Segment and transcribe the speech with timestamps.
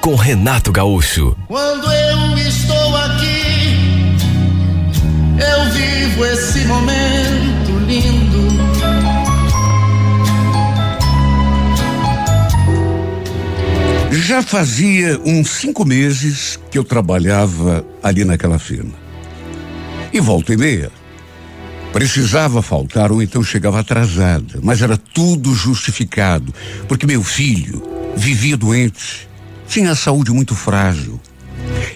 [0.00, 1.36] com Renato Gaúcho.
[1.46, 4.16] Quando eu estou aqui,
[5.38, 8.50] eu vivo esse momento lindo.
[14.10, 18.94] Já fazia uns cinco meses que eu trabalhava ali naquela firma.
[20.12, 20.90] E volta e meia.
[21.92, 26.54] Precisava faltar ou então chegava atrasada, mas era tudo justificado,
[26.86, 27.82] porque meu filho
[28.16, 29.28] vivia doente,
[29.70, 31.20] tinha a saúde muito frágil.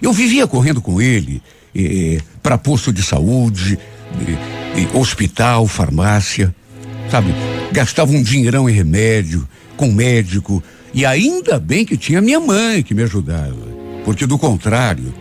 [0.00, 1.42] Eu vivia correndo com ele
[1.74, 3.76] eh, para posto de saúde,
[4.26, 4.32] eh,
[4.76, 6.54] eh, hospital, farmácia,
[7.10, 7.34] sabe?
[7.72, 10.62] Gastava um dinheirão em remédio, com médico,
[10.94, 13.66] e ainda bem que tinha minha mãe que me ajudava,
[14.04, 15.12] porque do contrário,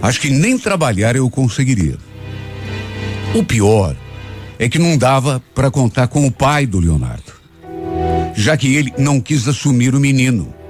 [0.00, 1.98] acho que nem trabalhar eu conseguiria.
[3.34, 3.96] O pior
[4.56, 7.32] é que não dava para contar com o pai do Leonardo,
[8.36, 10.61] já que ele não quis assumir o menino.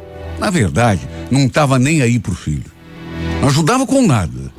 [0.43, 2.65] Na verdade, não estava nem aí pro filho.
[3.41, 4.53] Não ajudava com nada.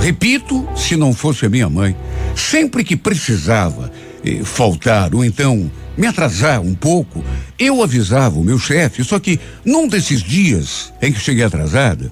[0.00, 1.94] Repito, se não fosse a minha mãe,
[2.34, 3.92] sempre que precisava
[4.24, 7.22] eh, faltar ou então me atrasar um pouco,
[7.58, 12.10] eu avisava o meu chefe, só que num desses dias em que cheguei atrasada,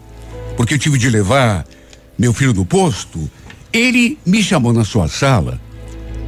[0.58, 1.64] porque eu tive de levar
[2.18, 3.30] meu filho do posto,
[3.72, 5.58] ele me chamou na sua sala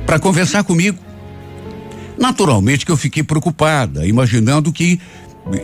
[0.07, 0.99] para conversar comigo.
[2.17, 4.99] Naturalmente que eu fiquei preocupada, imaginando que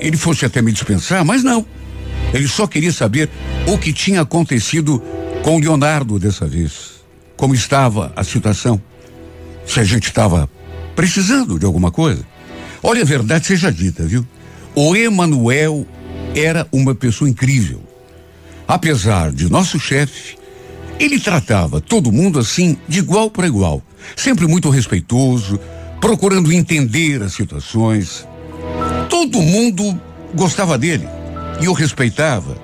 [0.01, 1.65] ele fosse até me dispensar, mas não.
[2.33, 3.29] Ele só queria saber
[3.67, 5.03] o que tinha acontecido
[5.43, 7.05] com Leonardo dessa vez.
[7.37, 8.81] Como estava a situação.
[9.67, 10.49] Se a gente estava
[10.95, 12.25] precisando de alguma coisa.
[12.83, 14.27] Olha, a verdade seja dita, viu?
[14.75, 15.87] O Emanuel
[16.35, 17.83] era uma pessoa incrível.
[18.67, 20.37] Apesar de nosso chefe,
[20.99, 23.83] ele tratava todo mundo assim, de igual para igual.
[24.17, 25.59] Sempre muito respeitoso,
[26.01, 28.27] procurando entender as situações.
[29.25, 29.99] Todo mundo
[30.35, 31.09] gostava dele
[31.59, 32.59] e o respeitava.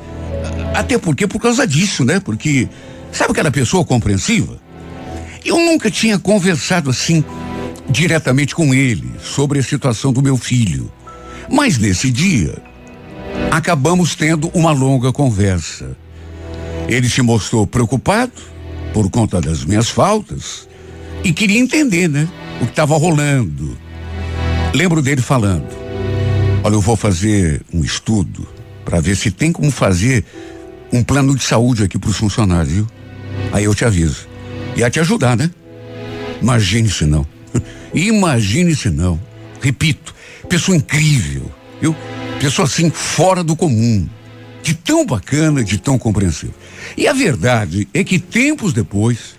[0.75, 2.21] Até porque por causa disso, né?
[2.21, 2.69] Porque
[3.11, 4.61] sabe aquela pessoa compreensiva?
[5.43, 7.25] Eu nunca tinha conversado assim
[7.89, 10.93] diretamente com ele sobre a situação do meu filho.
[11.51, 12.63] Mas nesse dia,
[13.51, 15.97] acabamos tendo uma longa conversa.
[16.89, 18.33] Ele se mostrou preocupado
[18.93, 20.69] por conta das minhas faltas
[21.25, 22.29] e queria entender, né?
[22.61, 23.79] O que estava rolando.
[24.75, 25.80] Lembro dele falando:
[26.63, 28.47] Olha, eu vou fazer um estudo
[28.85, 30.25] para ver se tem como fazer
[30.93, 32.87] um plano de saúde aqui para os funcionários, viu?
[33.51, 34.29] Aí eu te aviso.
[34.77, 35.51] Ia te ajudar, né?
[36.43, 37.27] Imagine se não.
[37.95, 39.19] Imagine se não.
[39.63, 40.15] Repito,
[40.49, 41.51] pessoa incrível,
[41.81, 41.97] viu?
[42.39, 44.07] Pessoa assim, fora do comum.
[44.63, 46.55] De tão bacana, de tão compreensivo.
[46.95, 49.35] E a verdade é que tempos depois,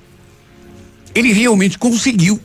[1.14, 2.40] ele realmente conseguiu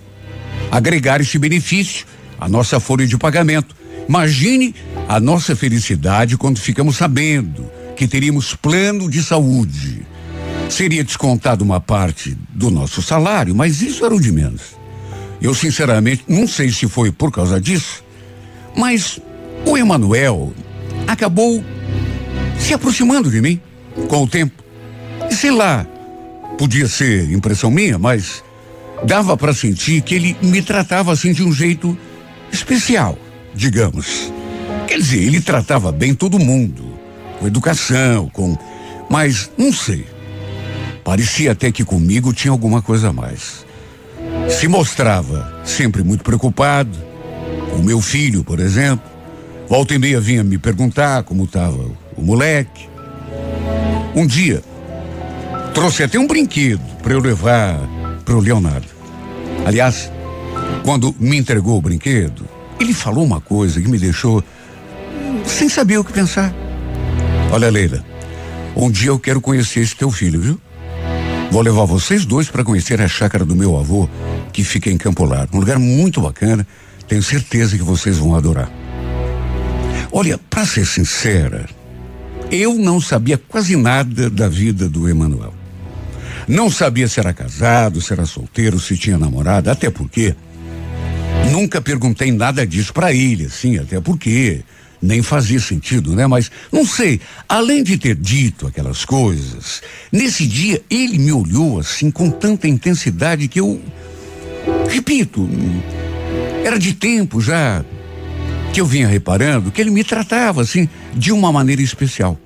[0.71, 2.07] agregar esse benefício
[2.39, 3.75] à nossa folha de pagamento.
[4.09, 4.75] Imagine
[5.09, 10.07] a nossa felicidade quando ficamos sabendo que teríamos plano de saúde.
[10.69, 14.77] Seria descontado uma parte do nosso salário, mas isso era o de menos.
[15.41, 18.05] Eu, sinceramente, não sei se foi por causa disso,
[18.77, 19.21] mas
[19.65, 20.53] o Emanuel
[21.07, 21.65] acabou
[22.59, 23.61] se aproximando de mim
[24.09, 24.63] com o tempo.
[25.31, 25.87] E sei lá,
[26.59, 28.43] podia ser impressão minha, mas
[29.05, 31.97] dava para sentir que ele me tratava assim de um jeito
[32.53, 33.19] especial,
[33.57, 34.33] digamos.
[34.87, 36.85] Quer dizer, ele tratava bem todo mundo,
[37.41, 38.57] com educação, com.
[39.11, 40.07] Mas não sei.
[41.03, 43.65] Parecia até que comigo tinha alguma coisa a mais.
[44.49, 46.97] Se mostrava sempre muito preocupado.
[47.79, 49.09] O meu filho, por exemplo,
[49.69, 52.89] volta e meia vinha me perguntar como estava o moleque.
[54.15, 54.63] Um dia,
[55.75, 57.79] trouxe até um brinquedo para eu levar
[58.25, 58.89] para o Leonardo.
[59.65, 60.11] Aliás,
[60.83, 64.43] quando me entregou o brinquedo, ele falou uma coisa que me deixou
[65.45, 66.53] sem saber o que pensar.
[67.51, 68.05] Olha, Leila,
[68.75, 70.61] um dia eu quero conhecer esse teu filho, viu?
[71.51, 74.09] Vou levar vocês dois para conhecer a chácara do meu avô,
[74.53, 75.57] que fica em Campo Largo.
[75.57, 76.67] Um lugar muito bacana.
[77.09, 78.71] Tenho certeza que vocês vão adorar.
[80.13, 81.67] Olha, para ser sincera,
[82.51, 85.55] eu não sabia quase nada da vida do Emanuel.
[86.49, 90.35] Não sabia se era casado, se era solteiro, se tinha namorada, até porque
[91.51, 94.63] nunca perguntei nada disso para ele, assim, até porque
[95.01, 96.27] nem fazia sentido, né?
[96.27, 102.11] Mas não sei, além de ter dito aquelas coisas, nesse dia ele me olhou assim
[102.11, 103.81] com tanta intensidade que eu
[104.89, 105.49] repito,
[106.65, 107.85] era de tempo já
[108.73, 112.39] que eu vinha reparando que ele me tratava assim de uma maneira especial.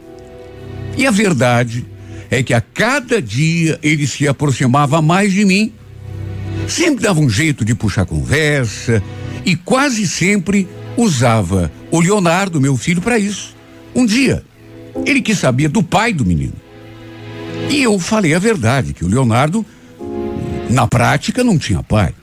[0.96, 1.86] E a verdade
[2.30, 5.72] é que a cada dia ele se aproximava mais de mim.
[6.70, 9.02] Sempre dava um jeito de puxar conversa
[9.44, 13.56] e quase sempre usava o Leonardo, meu filho, para isso.
[13.92, 14.44] Um dia,
[15.04, 16.52] ele quis saber do pai do menino.
[17.68, 19.66] E eu falei a verdade, que o Leonardo,
[20.70, 22.14] na prática, não tinha pai.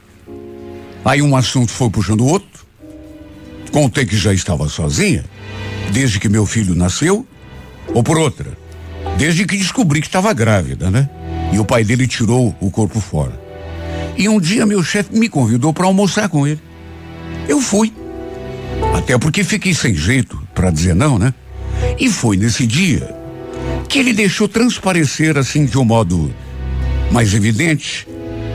[1.03, 2.65] Aí um assunto foi puxando o outro.
[3.69, 5.25] Contei que já estava sozinha,
[5.91, 7.27] desde que meu filho nasceu,
[7.93, 8.57] ou por outra,
[9.17, 11.09] desde que descobri que estava grávida, né?
[11.51, 13.46] E o pai dele tirou o corpo fora.
[14.17, 16.59] E um dia meu chefe me convidou para almoçar com ele.
[17.47, 17.93] Eu fui.
[18.95, 21.33] Até porque fiquei sem jeito para dizer não, né?
[21.99, 23.15] E foi nesse dia
[23.87, 26.33] que ele deixou transparecer assim de um modo
[27.11, 28.07] mais evidente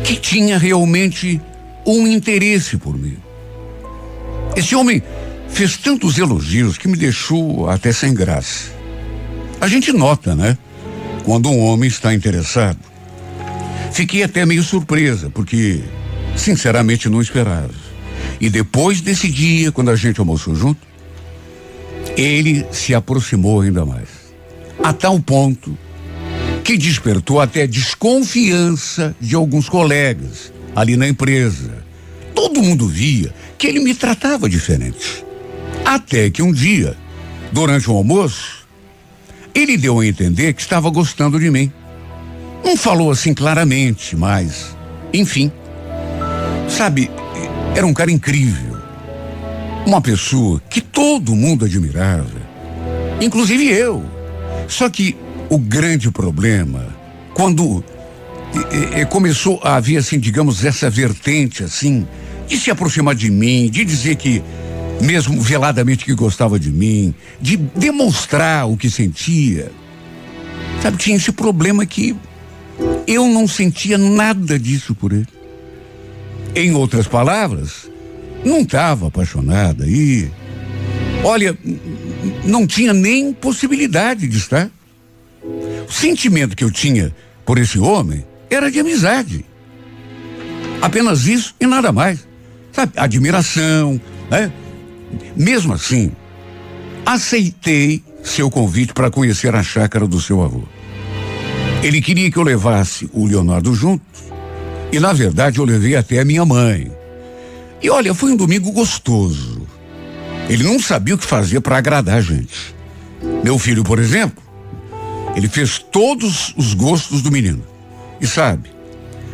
[0.05, 1.41] que tinha realmente
[1.87, 3.17] um interesse por mim.
[4.56, 5.03] Esse homem
[5.49, 8.70] fez tantos elogios que me deixou até sem graça.
[9.61, 10.59] A gente nota, né?
[11.25, 12.92] Quando um homem está interessado.
[13.93, 15.83] Fiquei até meio surpresa, porque,
[16.35, 17.75] sinceramente, não esperava.
[18.41, 20.81] E depois desse dia, quando a gente almoçou junto,
[22.17, 24.09] ele se aproximou ainda mais.
[24.83, 25.77] A tal ponto
[26.65, 31.85] que despertou até desconfiança de alguns colegas ali na empresa.
[32.35, 35.25] Todo mundo via que ele me tratava diferente.
[35.85, 36.97] Até que um dia,
[37.53, 38.67] durante o almoço,
[39.55, 41.71] ele deu a entender que estava gostando de mim.
[42.64, 44.76] Não falou assim claramente, mas,
[45.12, 45.50] enfim.
[46.69, 47.11] Sabe,
[47.75, 48.76] era um cara incrível.
[49.85, 52.41] Uma pessoa que todo mundo admirava.
[53.20, 54.05] Inclusive eu.
[54.69, 55.17] Só que
[55.50, 56.87] o grande problema,
[57.35, 57.85] quando
[58.94, 62.06] e, e, começou a haver, assim, digamos, essa vertente, assim,
[62.47, 64.43] de se aproximar de mim, de dizer que,
[65.00, 69.73] mesmo veladamente que gostava de mim, de demonstrar o que sentia.
[70.82, 72.14] Sabe, tinha esse problema que
[73.06, 75.26] eu não sentia nada disso por ele.
[76.54, 77.90] Em outras palavras,
[78.44, 80.31] não estava apaixonada e,
[81.25, 81.56] olha,
[82.44, 84.70] não tinha nem possibilidade de estar.
[85.43, 87.14] O sentimento que eu tinha
[87.44, 89.44] por esse homem era de amizade.
[90.81, 92.26] Apenas isso e nada mais.
[92.72, 94.00] Sabe, admiração,
[94.31, 94.52] né?
[95.37, 96.12] Mesmo assim,
[97.04, 100.64] aceitei seu convite para conhecer a chácara do seu avô.
[101.82, 104.05] Ele queria que eu levasse o Leonardo junto,
[104.93, 106.90] e na verdade eu levei até a minha mãe.
[107.82, 109.67] E olha, foi um domingo gostoso.
[110.49, 112.75] Ele não sabia o que fazer para agradar a gente.
[113.43, 114.43] Meu filho, por exemplo,
[115.34, 117.64] ele fez todos os gostos do menino.
[118.20, 118.70] E sabe,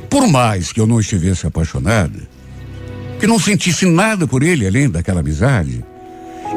[0.09, 2.19] por mais que eu não estivesse apaixonada,
[3.21, 5.85] que não sentisse nada por ele além daquela amizade,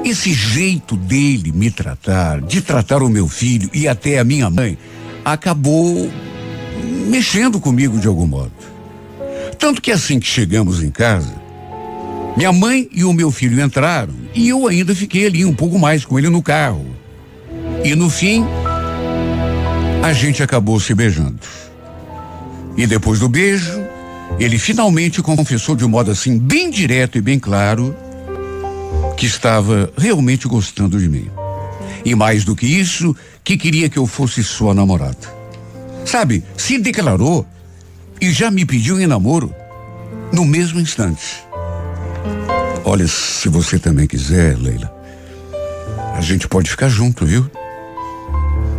[0.06, 4.78] esse jeito dele me tratar, de tratar o meu filho e até a minha mãe,
[5.24, 6.10] acabou
[7.08, 8.52] mexendo comigo de algum modo.
[9.60, 11.36] Tanto que assim que chegamos em casa,
[12.36, 16.06] minha mãe e o meu filho entraram e eu ainda fiquei ali um pouco mais
[16.06, 16.86] com ele no carro.
[17.84, 18.46] E no fim,
[20.04, 21.40] a gente acabou se beijando.
[22.78, 23.84] E depois do beijo,
[24.40, 27.96] ele finalmente confessou de um modo assim bem direto e bem claro
[29.18, 31.30] que estava realmente gostando de mim.
[32.04, 35.42] E mais do que isso, que queria que eu fosse sua namorada.
[36.06, 37.46] Sabe, se declarou
[38.20, 39.54] e já me pediu em namoro
[40.32, 41.44] no mesmo instante.
[42.84, 44.92] Olha, se você também quiser, Leila,
[46.16, 47.50] a gente pode ficar junto, viu?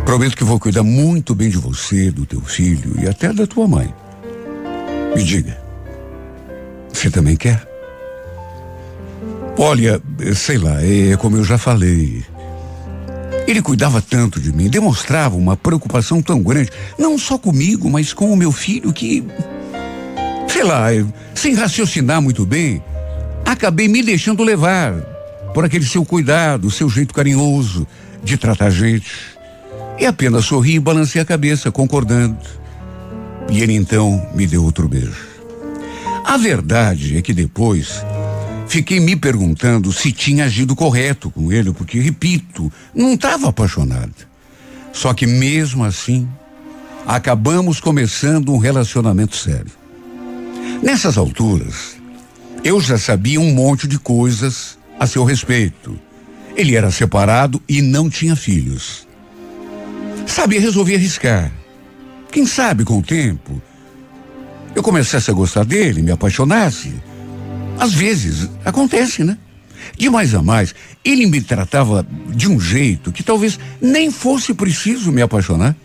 [0.05, 3.67] Prometo que vou cuidar muito bem de você, do teu filho e até da tua
[3.67, 3.93] mãe.
[5.15, 5.57] Me diga,
[6.91, 7.67] você também quer?
[9.57, 10.01] Olha,
[10.35, 12.23] sei lá, é como eu já falei.
[13.47, 18.31] Ele cuidava tanto de mim, demonstrava uma preocupação tão grande, não só comigo, mas com
[18.31, 19.23] o meu filho, que,
[20.47, 20.87] sei lá,
[21.35, 22.81] sem raciocinar muito bem,
[23.45, 24.93] acabei me deixando levar
[25.53, 27.85] por aquele seu cuidado, seu jeito carinhoso
[28.23, 29.11] de tratar a gente.
[29.99, 32.37] E apenas sorri e balancei a cabeça, concordando.
[33.49, 35.33] E ele então me deu outro beijo.
[36.23, 38.03] A verdade é que depois
[38.67, 44.13] fiquei me perguntando se tinha agido correto com ele, porque, repito, não estava apaixonado.
[44.91, 46.27] Só que mesmo assim,
[47.05, 49.71] acabamos começando um relacionamento sério.
[50.81, 51.97] Nessas alturas,
[52.63, 55.99] eu já sabia um monte de coisas a seu respeito.
[56.55, 59.07] Ele era separado e não tinha filhos.
[60.27, 61.51] Sabe, resolvi arriscar.
[62.31, 63.61] Quem sabe com o tempo
[64.75, 66.93] eu começasse a gostar dele, me apaixonasse.
[67.83, 69.37] Às vezes acontece, né?
[69.97, 70.73] De mais a mais,
[71.03, 75.75] ele me tratava de um jeito que talvez nem fosse preciso me apaixonar.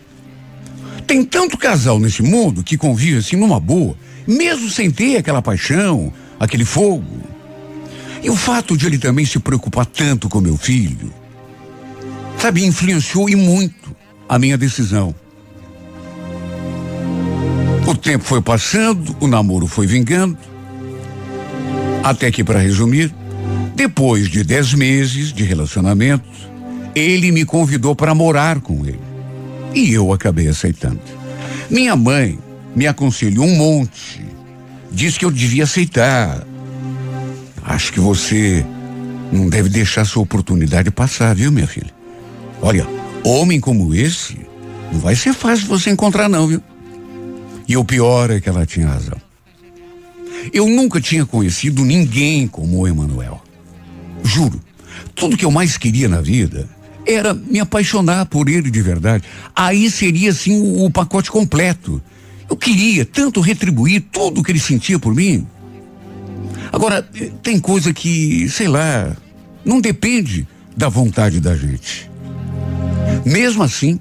[1.08, 3.96] Tem tanto casal nesse mundo que convive assim numa boa,
[4.28, 7.20] mesmo sem ter aquela paixão, aquele fogo.
[8.22, 11.12] E o fato de ele também se preocupar tanto com meu filho,
[12.38, 13.96] sabe, influenciou e muito
[14.28, 15.12] a minha decisão.
[17.84, 20.38] O tempo foi passando, o namoro foi vingando,
[22.02, 23.12] até que, para resumir,
[23.74, 26.24] depois de dez meses de relacionamento,
[26.94, 29.00] ele me convidou para morar com ele.
[29.74, 31.00] E eu acabei aceitando.
[31.70, 32.38] Minha mãe
[32.74, 34.24] me aconselhou um monte.
[34.90, 36.44] Disse que eu devia aceitar.
[37.62, 38.64] Acho que você
[39.30, 41.92] não deve deixar sua oportunidade passar, viu, minha filha?
[42.62, 42.86] Olha,
[43.22, 44.38] homem como esse,
[44.90, 46.62] não vai ser fácil você encontrar, não, viu?
[47.68, 49.27] E o pior é que ela tinha razão.
[50.52, 53.42] Eu nunca tinha conhecido ninguém como o Emanuel.
[54.22, 54.60] Juro,
[55.14, 56.68] tudo que eu mais queria na vida
[57.06, 59.24] era me apaixonar por ele de verdade.
[59.56, 62.02] Aí seria assim o, o pacote completo.
[62.48, 65.46] Eu queria tanto retribuir tudo que ele sentia por mim.
[66.72, 67.02] Agora,
[67.42, 69.16] tem coisa que, sei lá,
[69.64, 72.10] não depende da vontade da gente.
[73.24, 73.98] Mesmo assim,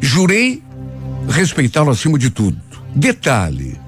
[0.00, 0.62] jurei
[1.28, 2.58] respeitá-lo acima de tudo.
[2.94, 3.78] Detalhe: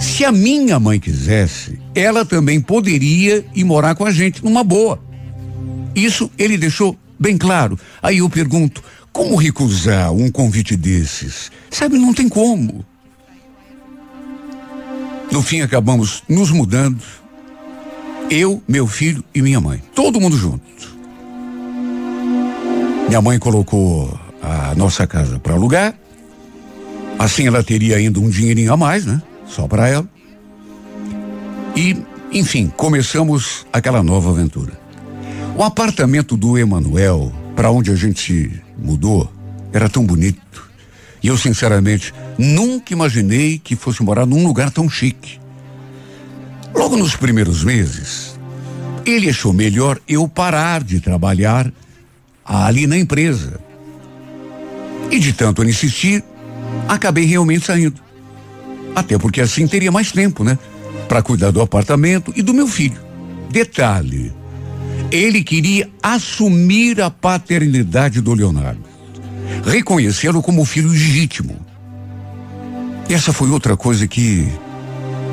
[0.00, 4.98] se a minha mãe quisesse, ela também poderia ir morar com a gente numa boa.
[5.94, 7.78] Isso ele deixou bem claro.
[8.02, 11.52] Aí eu pergunto: como recusar um convite desses?
[11.70, 12.84] Sabe, não tem como.
[15.30, 17.02] No fim, acabamos nos mudando.
[18.30, 19.82] Eu, meu filho e minha mãe.
[19.94, 20.98] Todo mundo junto.
[23.08, 25.94] Minha mãe colocou a nossa casa para alugar.
[27.18, 29.20] Assim ela teria ainda um dinheirinho a mais, né?
[29.50, 30.08] Só para ela.
[31.76, 31.96] E,
[32.32, 34.72] enfim, começamos aquela nova aventura.
[35.56, 39.30] O apartamento do Emanuel, para onde a gente se mudou,
[39.72, 40.70] era tão bonito.
[41.22, 45.38] E eu, sinceramente, nunca imaginei que fosse morar num lugar tão chique.
[46.74, 48.38] Logo nos primeiros meses,
[49.04, 51.70] ele achou melhor eu parar de trabalhar
[52.44, 53.60] ali na empresa.
[55.10, 56.24] E de tanto insistir,
[56.88, 58.09] acabei realmente saindo.
[58.94, 60.58] Até porque assim teria mais tempo, né?
[61.08, 63.00] Para cuidar do apartamento e do meu filho.
[63.50, 64.32] Detalhe:
[65.10, 68.84] ele queria assumir a paternidade do Leonardo,
[69.64, 71.56] reconhecê-lo como filho legítimo.
[73.08, 74.48] Essa foi outra coisa que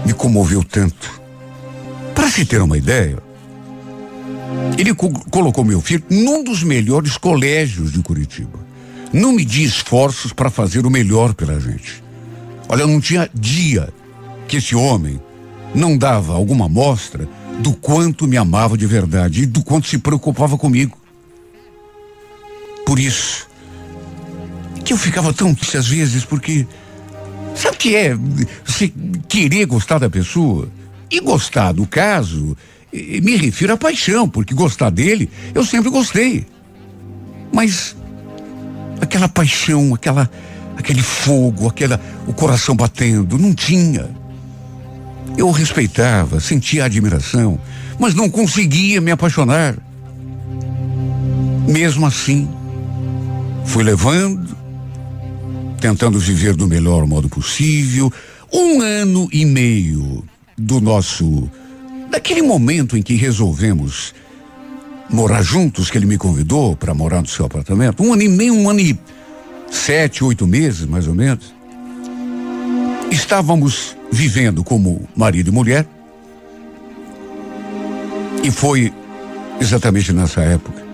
[0.05, 1.21] me comoveu tanto.
[2.15, 3.19] Para se ter uma ideia,
[4.77, 8.59] ele co colocou meu filho num dos melhores colégios de Curitiba.
[9.13, 12.03] Não medi esforços para fazer o melhor pela gente.
[12.69, 13.89] Olha, não tinha dia
[14.47, 15.19] que esse homem
[15.73, 17.27] não dava alguma mostra
[17.59, 20.97] do quanto me amava de verdade e do quanto se preocupava comigo.
[22.85, 23.47] Por isso
[24.83, 26.65] que eu ficava tão triste às vezes, porque
[27.55, 28.17] sabe o que é
[28.65, 28.91] você
[29.27, 30.69] querer gostar da pessoa?
[31.09, 32.55] E gostar do caso,
[32.93, 36.45] me refiro à paixão, porque gostar dele eu sempre gostei.
[37.53, 37.95] Mas
[39.01, 40.29] aquela paixão, aquela
[40.77, 44.09] aquele fogo, aquela o coração batendo, não tinha.
[45.37, 47.59] Eu respeitava, sentia admiração,
[47.99, 49.75] mas não conseguia me apaixonar.
[51.67, 52.47] Mesmo assim,
[53.65, 54.55] fui levando,
[55.81, 58.11] tentando viver do melhor modo possível.
[58.51, 60.23] Um ano e meio
[60.57, 61.49] do nosso.
[62.09, 64.13] daquele momento em que resolvemos
[65.09, 68.01] morar juntos, que ele me convidou para morar no seu apartamento.
[68.01, 68.97] Um ano e meio, um ano e
[69.69, 71.53] sete, oito meses, mais ou menos.
[73.11, 75.85] Estávamos vivendo como marido e mulher.
[78.43, 78.93] E foi
[79.59, 80.85] exatamente nessa época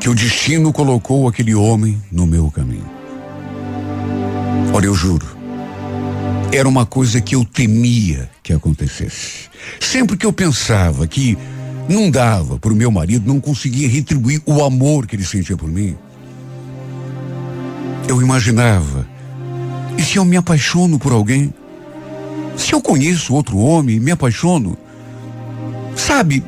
[0.00, 2.90] que o destino colocou aquele homem no meu caminho.
[4.74, 5.26] Olha, eu juro,
[6.52, 9.48] era uma coisa que eu temia que acontecesse.
[9.78, 11.38] Sempre que eu pensava que
[11.88, 15.68] não dava para o meu marido, não conseguia retribuir o amor que ele sentia por
[15.68, 15.96] mim,
[18.08, 19.06] eu imaginava,
[19.96, 21.52] e se eu me apaixono por alguém?
[22.56, 24.76] Se eu conheço outro homem e me apaixono?
[25.94, 26.42] Sabe,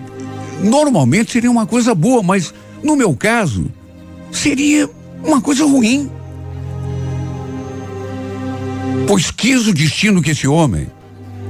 [0.62, 3.66] normalmente seria uma coisa boa, mas no meu caso,
[4.30, 4.88] seria
[5.22, 6.10] uma coisa ruim.
[9.06, 10.88] Pois quis o destino que esse homem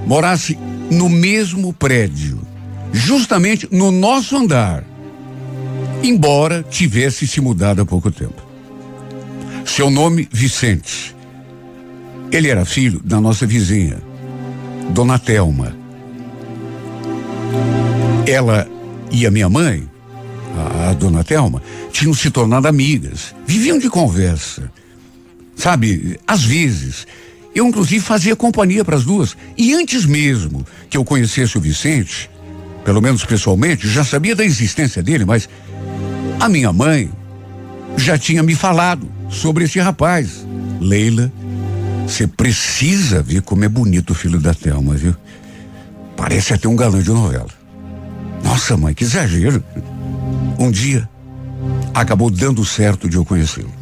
[0.06, 0.58] morasse
[0.90, 2.40] no mesmo prédio,
[2.92, 4.84] justamente no nosso andar.
[6.02, 8.53] embora tivesse se mudado há pouco tempo.
[9.64, 11.14] Seu nome, Vicente.
[12.30, 13.98] Ele era filho da nossa vizinha,
[14.90, 15.74] Dona Telma.
[18.26, 18.68] Ela
[19.10, 19.88] e a minha mãe,
[20.56, 24.70] a, a Dona Telma, tinham se tornado amigas, viviam de conversa.
[25.56, 27.06] Sabe, às vezes,
[27.54, 29.36] eu inclusive fazia companhia para as duas.
[29.56, 32.28] E antes mesmo que eu conhecesse o Vicente,
[32.84, 35.48] pelo menos pessoalmente, já sabia da existência dele, mas
[36.38, 37.10] a minha mãe
[37.96, 40.46] já tinha me falado sobre esse rapaz.
[40.80, 41.32] Leila,
[42.06, 45.14] você precisa ver como é bonito o filho da Thelma, viu?
[46.16, 47.48] Parece até um galã de novela.
[48.42, 49.64] Nossa, mãe, que exagero.
[50.58, 51.08] Um dia,
[51.94, 53.72] acabou dando certo de eu conhecê-lo.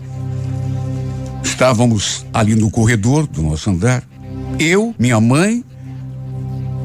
[1.43, 4.03] Estávamos ali no corredor do nosso andar,
[4.59, 5.65] eu, minha mãe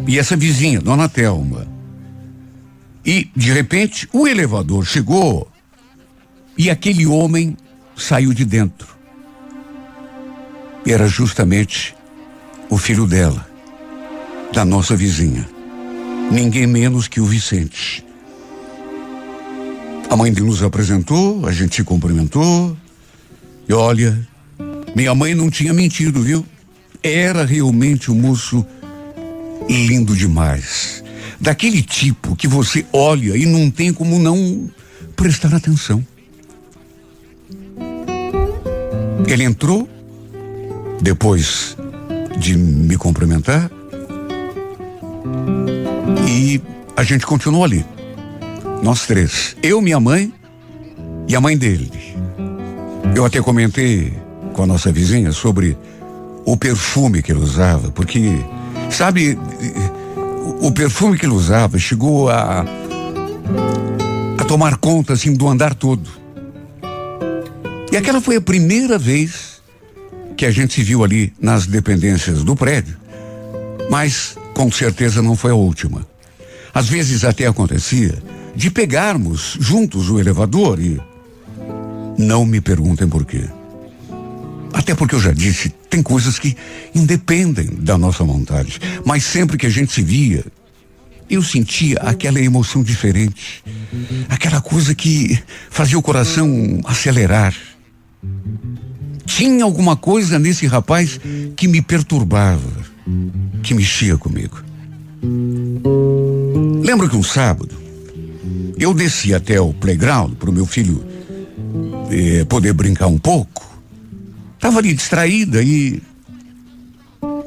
[0.08, 1.68] e essa vizinha, Dona Thelma.
[3.06, 5.50] E, de repente, o elevador chegou
[6.58, 7.56] e aquele homem
[7.98, 8.88] saiu de dentro.
[10.86, 11.96] Era justamente
[12.70, 13.46] o filho dela,
[14.54, 15.48] da nossa vizinha.
[16.32, 18.06] Ninguém menos que o Vicente.
[20.10, 22.78] A mãe dele nos apresentou, a gente se cumprimentou.
[23.68, 24.18] E olha,
[24.96, 26.46] minha mãe não tinha mentido, viu?
[27.04, 28.66] Era realmente um moço
[29.70, 31.04] lindo demais.
[31.40, 34.70] Daquele tipo que você olha e não tem como não
[35.16, 36.06] prestar atenção.
[39.26, 39.88] Ele entrou,
[41.02, 41.78] depois
[42.38, 43.72] de me cumprimentar,
[46.28, 46.62] e
[46.96, 47.86] a gente continuou ali.
[48.84, 49.56] Nós três.
[49.64, 50.32] Eu, minha mãe
[51.28, 51.92] e a mãe dele.
[53.16, 54.14] Eu até comentei
[54.54, 55.78] com a nossa vizinha sobre
[56.46, 58.32] o perfume que ele usava, porque,
[58.90, 59.38] sabe,
[60.62, 62.66] o perfume que ele usava chegou a,
[64.40, 66.10] a tomar conta, assim, do andar todo.
[67.98, 69.60] E aquela foi a primeira vez
[70.38, 72.96] que a gente se viu ali nas dependências do prédio.
[73.90, 76.06] Mas com certeza não foi a última.
[76.72, 78.22] Às vezes até acontecia
[78.56, 81.02] de pegarmos juntos o elevador e.
[82.20, 83.46] Não me perguntem por quê.
[84.74, 86.56] Até porque eu já disse, tem coisas que
[86.94, 88.80] independem da nossa vontade.
[89.04, 90.46] Mas sempre que a gente se via,
[91.28, 93.64] eu sentia aquela emoção diferente.
[94.30, 95.36] Aquela coisa que
[95.72, 97.56] fazia o coração acelerar.
[99.26, 101.20] Tinha alguma coisa nesse rapaz
[101.56, 102.86] que me perturbava,
[103.62, 104.64] que mexia comigo.
[106.84, 107.76] Lembro que um sábado
[108.80, 111.04] eu desci até o playground para o meu filho
[112.12, 113.66] eh, poder brincar um pouco.
[114.56, 116.02] Estava ali distraída e,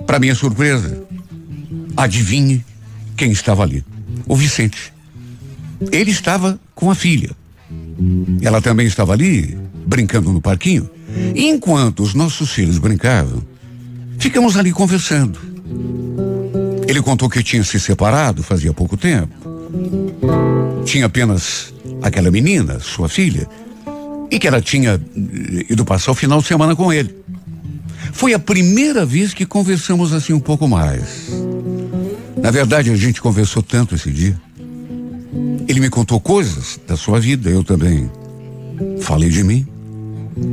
[0.06, 1.02] para minha surpresa,
[1.96, 2.64] adivinhe
[3.16, 3.84] quem estava ali?
[4.26, 4.92] O Vicente.
[5.90, 7.30] Ele estava com a filha.
[8.42, 9.58] Ela também estava ali
[9.90, 10.88] brincando no parquinho.
[11.34, 13.42] E enquanto os nossos filhos brincavam,
[14.20, 15.36] ficamos ali conversando.
[16.86, 19.34] Ele contou que tinha se separado fazia pouco tempo.
[20.84, 23.48] Tinha apenas aquela menina, sua filha,
[24.30, 27.12] e que ela tinha eh, ido passar o final de semana com ele.
[28.12, 31.30] Foi a primeira vez que conversamos assim um pouco mais.
[32.40, 34.40] Na verdade, a gente conversou tanto esse dia.
[35.66, 38.08] Ele me contou coisas da sua vida, eu também
[39.00, 39.66] falei de mim.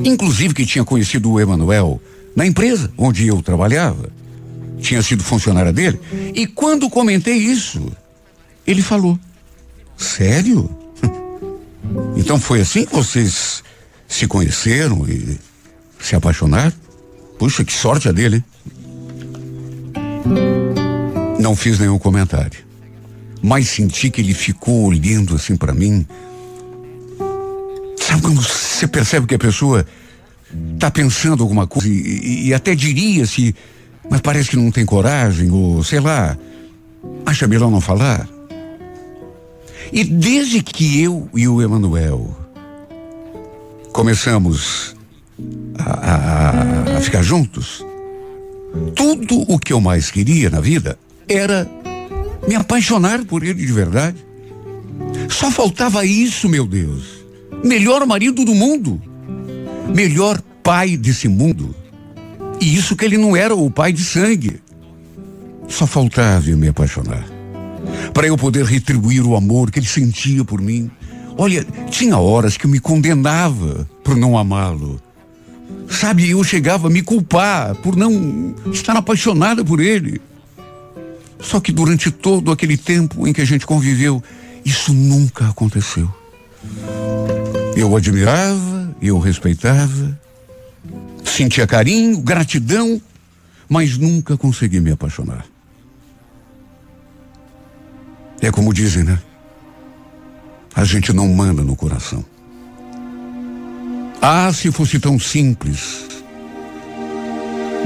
[0.03, 2.01] Inclusive que tinha conhecido o Emanuel
[2.35, 4.09] na empresa onde eu trabalhava.
[4.79, 5.99] Tinha sido funcionária dele.
[6.35, 7.91] E quando comentei isso,
[8.65, 9.19] ele falou:
[9.97, 10.69] Sério?
[12.17, 13.63] Então foi assim que vocês
[14.07, 15.39] se conheceram e
[15.99, 16.73] se apaixonaram?
[17.39, 18.43] Puxa, que sorte a dele.
[21.39, 22.59] Não fiz nenhum comentário.
[23.41, 26.05] Mas senti que ele ficou olhando assim para mim
[28.07, 29.85] Sabe quando você percebe que a pessoa
[30.75, 33.53] está pensando alguma coisa e, e, até diria se,
[34.09, 36.37] mas parece que não tem coragem ou sei lá,
[37.25, 38.25] acha melhor não falar?
[39.91, 42.33] E desde que eu e o Emanuel
[43.91, 44.95] começamos
[45.77, 47.85] a, a, a ficar juntos,
[48.95, 51.69] tudo o que eu mais queria na vida era
[52.47, 54.25] me apaixonar por ele de verdade.
[55.27, 57.16] Só faltava isso, meu Deus
[57.63, 59.01] melhor marido do mundo,
[59.93, 61.75] melhor pai desse mundo.
[62.59, 64.59] E isso que ele não era o pai de sangue.
[65.67, 67.25] Só faltava eu me apaixonar.
[68.13, 70.89] Para eu poder retribuir o amor que ele sentia por mim.
[71.37, 74.99] Olha, tinha horas que eu me condenava por não amá-lo.
[75.89, 80.19] Sabe, eu chegava a me culpar por não estar apaixonada por ele.
[81.39, 84.21] Só que durante todo aquele tempo em que a gente conviveu,
[84.65, 86.11] isso nunca aconteceu.
[87.77, 90.19] Eu o admirava, eu o respeitava,
[91.23, 92.99] sentia carinho, gratidão,
[93.69, 95.45] mas nunca consegui me apaixonar.
[98.41, 99.19] É como dizem, né?
[100.73, 102.25] A gente não manda no coração.
[104.19, 106.07] Ah, se fosse tão simples.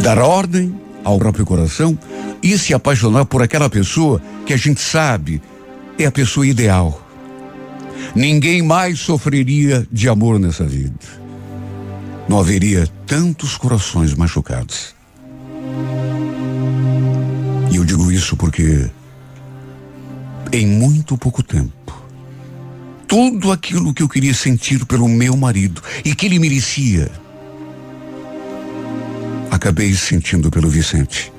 [0.01, 0.73] Dar ordem
[1.03, 1.99] ao próprio coração
[2.41, 5.41] e se apaixonar por aquela pessoa que a gente sabe
[5.99, 7.10] é a pessoa ideal.
[8.15, 11.21] Ninguém mais sofreria de amor nessa vida.
[12.27, 14.95] Não haveria tantos corações machucados.
[17.71, 18.89] E eu digo isso porque,
[20.51, 21.71] em muito pouco tempo,
[23.07, 27.11] tudo aquilo que eu queria sentir pelo meu marido e que ele merecia,
[29.49, 31.31] acabei sentindo pelo Vicente.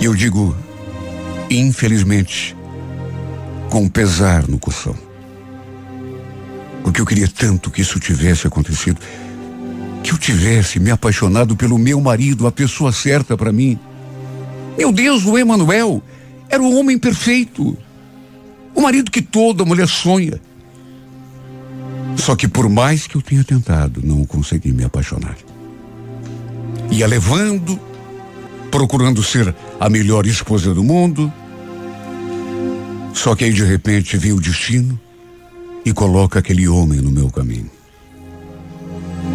[0.00, 0.56] E eu digo,
[1.48, 2.56] infelizmente,
[3.70, 4.94] com pesar no coração.
[6.82, 9.00] Porque eu queria tanto que isso tivesse acontecido.
[10.02, 13.78] Que eu tivesse me apaixonado pelo meu marido, a pessoa certa para mim.
[14.76, 16.02] Meu Deus, o Emanuel
[16.48, 17.76] era o homem perfeito.
[18.74, 20.40] O marido que toda mulher sonha.
[22.16, 25.36] Só que por mais que eu tenha tentado, não consegui me apaixonar.
[26.90, 27.78] Ia levando,
[28.70, 31.32] procurando ser a melhor esposa do mundo,
[33.18, 34.98] só que aí de repente vem o destino
[35.84, 37.68] e coloca aquele homem no meu caminho.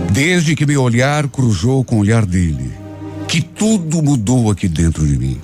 [0.09, 2.71] Desde que meu olhar cruzou com o olhar dele,
[3.27, 5.41] que tudo mudou aqui dentro de mim.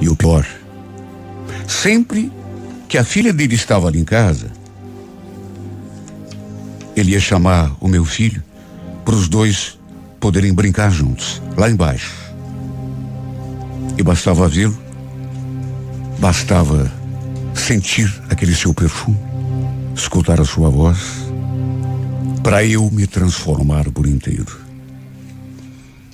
[0.00, 0.46] E o pior,
[1.68, 2.32] sempre
[2.88, 4.50] que a filha dele estava ali em casa,
[6.96, 8.42] ele ia chamar o meu filho
[9.04, 9.78] para os dois
[10.18, 12.14] poderem brincar juntos, lá embaixo.
[13.98, 14.78] E bastava vê-lo,
[16.18, 17.01] bastava
[17.54, 19.18] sentir aquele seu perfume,
[19.94, 20.98] escutar a sua voz,
[22.42, 24.60] para eu me transformar por inteiro.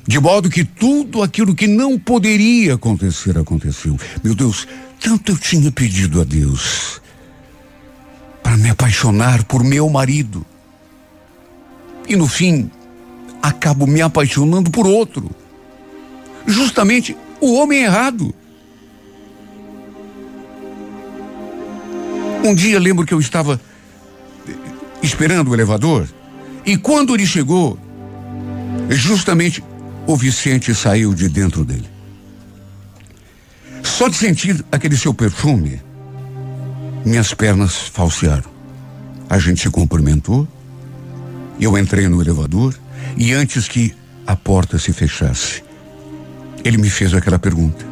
[0.06, 3.98] De modo que tudo aquilo que não poderia acontecer aconteceu.
[4.24, 4.66] Meu Deus,
[4.98, 7.00] tanto eu tinha pedido a Deus
[8.42, 10.46] para me apaixonar por meu marido.
[12.08, 12.70] E no fim,
[13.42, 15.30] acabo me apaixonando por outro.
[16.46, 18.34] Justamente o homem errado.
[22.48, 23.60] Um dia lembro que eu estava
[25.02, 26.08] esperando o elevador
[26.64, 27.78] e quando ele chegou,
[28.88, 29.62] justamente
[30.06, 31.86] o Vicente saiu de dentro dele.
[33.82, 35.82] Só de sentir aquele seu perfume,
[37.04, 38.50] minhas pernas falsearam.
[39.28, 40.48] A gente se cumprimentou,
[41.60, 42.74] eu entrei no elevador
[43.14, 43.94] e antes que
[44.26, 45.62] a porta se fechasse,
[46.64, 47.84] ele me fez aquela pergunta.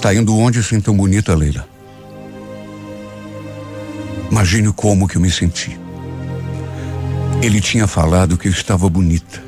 [0.00, 1.70] Tá indo onde assim tão bonita, Leila?
[4.32, 5.78] Imagine como que eu me senti.
[7.42, 9.44] Ele tinha falado que eu estava bonita.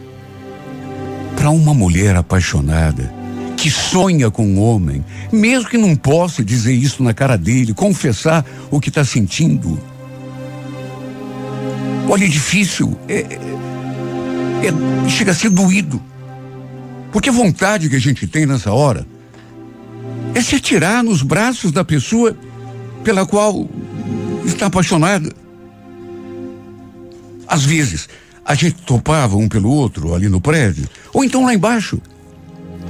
[1.34, 3.10] Para uma mulher apaixonada,
[3.56, 8.44] que sonha com um homem, mesmo que não possa dizer isso na cara dele, confessar
[8.70, 9.80] o que está sentindo.
[12.06, 12.94] Olha, é difícil.
[13.08, 13.38] É, é,
[14.66, 15.98] é, chega a ser doído.
[17.10, 19.06] Porque a vontade que a gente tem nessa hora
[20.34, 22.36] é se atirar nos braços da pessoa
[23.02, 23.66] pela qual
[24.44, 25.30] está apaixonada.
[27.46, 28.08] Às vezes,
[28.44, 32.00] a gente topava um pelo outro ali no prédio, ou então lá embaixo.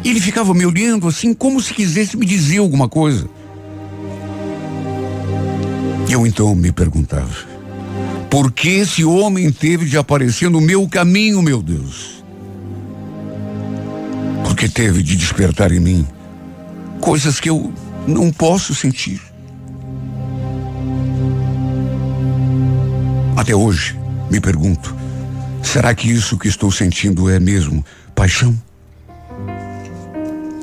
[0.04, 3.28] Ele ficava me olhando assim, como se quisesse me dizer alguma coisa.
[6.08, 7.34] Eu então me perguntava:
[8.30, 12.22] por que esse homem teve de aparecer no meu caminho, meu Deus?
[14.44, 16.06] Porque teve de despertar em mim
[17.00, 17.72] coisas que eu
[18.06, 19.20] não posso sentir.
[23.36, 23.98] Até hoje,
[24.30, 24.94] me pergunto:
[25.62, 28.56] será que isso que estou sentindo é mesmo paixão?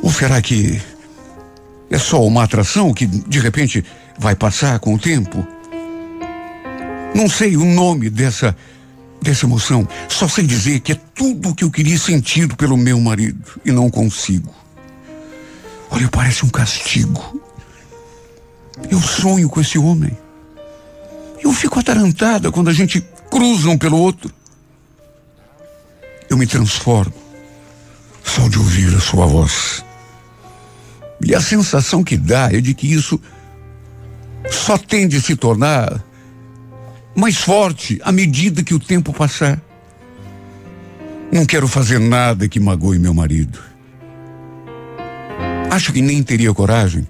[0.02, 0.82] Ou será que
[1.90, 3.84] é só uma atração que de repente
[4.18, 5.46] vai passar com o tempo?
[7.14, 8.56] Não sei o nome dessa
[9.22, 9.88] dessa emoção.
[10.10, 13.72] Só sei dizer que é tudo o que eu queria sentir pelo meu marido e
[13.72, 14.52] não consigo.
[15.92, 17.42] Olha, parece um castigo.
[18.90, 20.18] Eu sonho com esse homem.
[21.44, 24.32] Eu fico atarantada quando a gente cruza um pelo outro.
[26.30, 27.14] Eu me transformo
[28.24, 29.84] só de ouvir a sua voz.
[31.24, 33.20] E a sensação que dá é de que isso
[34.50, 36.04] só tende a se tornar
[37.16, 39.62] mais forte à medida que o tempo passar.
[41.32, 43.60] Não quero fazer nada que magoe meu marido.
[45.70, 47.08] Acho que nem teria coragem,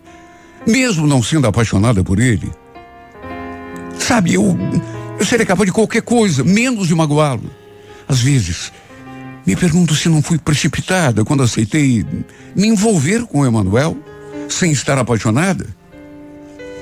[0.67, 2.52] mesmo não sendo apaixonada por ele,
[4.02, 4.58] Sabe, eu,
[5.20, 7.50] eu seria capaz de qualquer coisa, menos de magoá-lo.
[8.08, 8.74] Às vezes,
[9.46, 12.06] me pergunto se não fui precipitada quando aceitei
[12.56, 13.98] me envolver com Emanuel
[14.50, 15.66] sem estar apaixonada.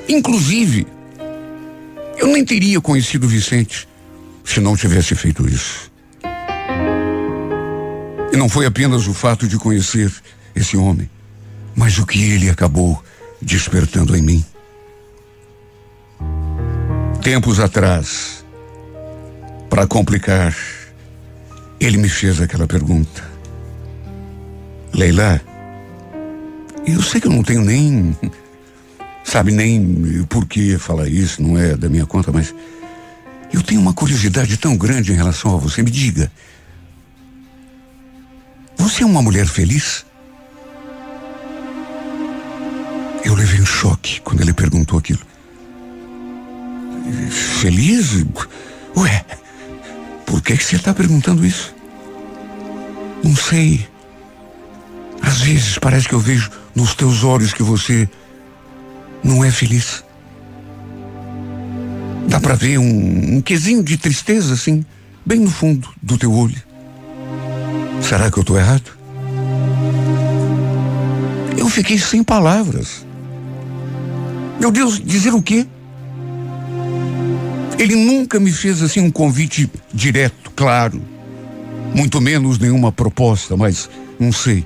[0.07, 0.87] Inclusive,
[2.17, 3.87] eu nem teria conhecido Vicente
[4.43, 5.91] se não tivesse feito isso.
[8.31, 10.11] E não foi apenas o fato de conhecer
[10.55, 11.09] esse homem,
[11.75, 13.03] mas o que ele acabou
[13.41, 14.45] despertando em mim.
[17.21, 18.45] Tempos atrás,
[19.69, 20.55] para complicar,
[21.79, 23.23] ele me fez aquela pergunta.
[24.93, 25.41] Leila,
[26.87, 28.17] eu sei que eu não tenho nem.
[29.23, 32.55] Sabe, nem por que falar isso, não é da minha conta, mas.
[33.51, 35.83] Eu tenho uma curiosidade tão grande em relação a você.
[35.83, 36.31] Me diga.
[38.77, 40.05] Você é uma mulher feliz?
[43.25, 45.19] Eu levei um choque quando ele perguntou aquilo.
[47.29, 48.25] Feliz?
[48.95, 49.25] Ué,
[50.25, 51.75] por que, você está perguntando isso?
[53.23, 53.87] Não sei.
[55.21, 58.09] Às vezes parece que eu vejo nos teus olhos que você
[59.23, 60.03] não é feliz.
[62.27, 64.85] Dá para ver um, um quesinho de tristeza, assim,
[65.25, 66.61] bem no fundo do teu olho.
[68.01, 68.91] Será que eu estou errado?
[71.57, 73.05] Eu fiquei sem palavras.
[74.59, 75.67] Meu Deus, dizer o quê?
[77.79, 81.01] Ele nunca me fez assim um convite direto, claro.
[81.95, 83.89] Muito menos nenhuma proposta, mas
[84.19, 84.65] não sei.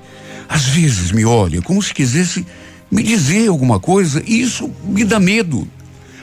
[0.50, 2.44] Às vezes me olha como se quisesse
[2.90, 5.68] me dizer alguma coisa e isso me dá medo.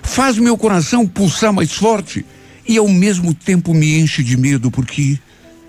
[0.03, 2.27] Faz meu coração pulsar mais forte
[2.67, 5.17] e ao mesmo tempo me enche de medo porque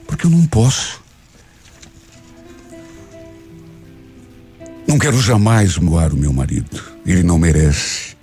[0.08, 1.04] porque eu não posso.
[4.88, 6.82] Não quero jamais moar o meu marido.
[7.06, 8.18] Ele não merece.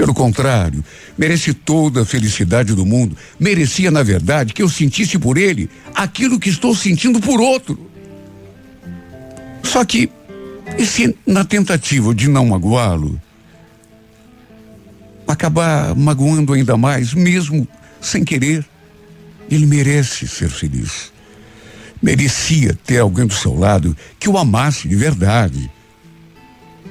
[0.00, 0.82] Pelo contrário,
[1.18, 3.14] merece toda a felicidade do mundo.
[3.38, 7.78] Merecia, na verdade, que eu sentisse por ele aquilo que estou sentindo por outro.
[9.62, 10.10] Só que,
[10.78, 13.20] e se na tentativa de não magoá-lo,
[15.28, 17.68] acabar magoando ainda mais, mesmo
[18.00, 18.64] sem querer,
[19.50, 21.12] ele merece ser feliz.
[22.02, 25.70] Merecia ter alguém do seu lado que o amasse de verdade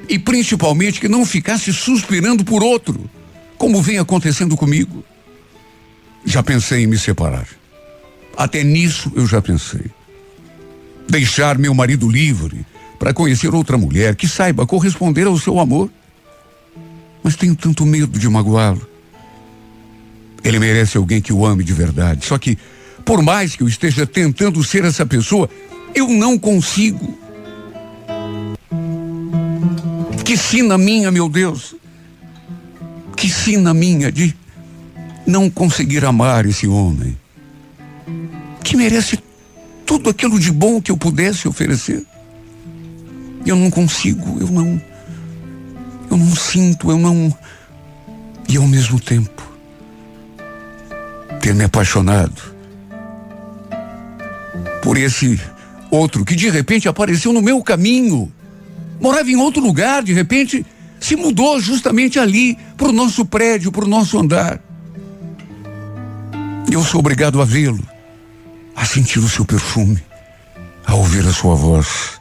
[0.10, 3.08] e principalmente que não ficasse suspirando por outro,
[3.58, 5.04] como vem acontecendo comigo.
[6.26, 7.48] Já pensei em me separar.
[8.36, 9.86] Até nisso eu já pensei.
[11.08, 12.65] Deixar meu marido livre
[12.98, 15.89] para conhecer outra mulher que saiba corresponder ao seu amor.
[17.24, 18.88] Mas tenho tanto medo de magoá-lo.
[20.43, 22.26] Ele merece alguém que o ame de verdade.
[22.26, 22.58] Só que,
[23.06, 25.50] por mais que eu esteja tentando ser essa pessoa,
[25.93, 27.17] eu não consigo.
[30.30, 31.74] Que sina minha, meu Deus.
[33.15, 34.36] Que sina minha de
[35.26, 37.18] não conseguir amar esse homem.
[38.63, 39.18] Que merece
[39.88, 42.06] tudo aquilo de bom que eu pudesse oferecer.
[43.44, 44.80] Eu não consigo, eu não.
[46.12, 47.36] Eu não sinto, eu não.
[48.48, 49.42] E ao mesmo tempo,
[51.42, 52.39] ter me apaixonado
[54.84, 55.42] por esse
[55.89, 58.32] outro que de repente apareceu no meu caminho
[58.99, 60.65] morava em outro lugar, de repente
[60.99, 64.62] se mudou justamente ali, para o nosso prédio, para o nosso andar.
[66.71, 67.81] Eu sou obrigado a vê-lo,
[68.75, 70.01] a sentir o seu perfume,
[70.85, 72.19] a ouvir a sua voz,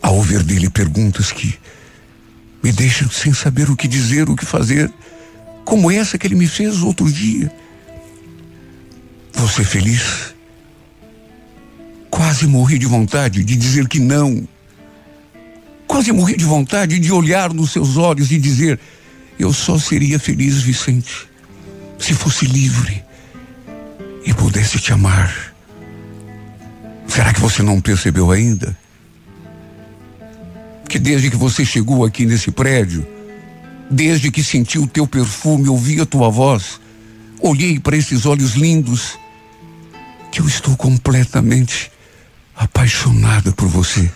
[0.00, 1.58] a ouvir dele perguntas que
[2.62, 4.92] me deixam sem saber o que dizer, o que fazer,
[5.64, 7.52] como essa que ele me fez outro dia.
[9.32, 10.35] Você feliz?
[12.10, 14.46] Quase morri de vontade de dizer que não.
[15.86, 18.78] Quase morri de vontade de olhar nos seus olhos e dizer:
[19.38, 21.28] Eu só seria feliz, Vicente,
[21.98, 23.04] se fosse livre
[24.24, 25.54] e pudesse te amar.
[27.06, 28.76] Será que você não percebeu ainda?
[30.88, 33.06] Que desde que você chegou aqui nesse prédio,
[33.90, 36.80] desde que senti o teu perfume, ouvi a tua voz,
[37.40, 39.18] olhei para esses olhos lindos,
[40.32, 41.90] que eu estou completamente
[42.56, 44.10] apaixonada por você.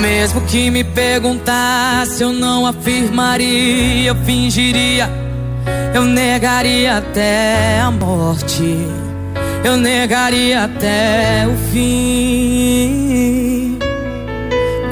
[0.00, 5.08] Mesmo que me perguntasse, eu não afirmaria, eu fingiria,
[5.94, 9.05] eu negaria até a morte
[9.66, 12.96] eu negaria até o fim.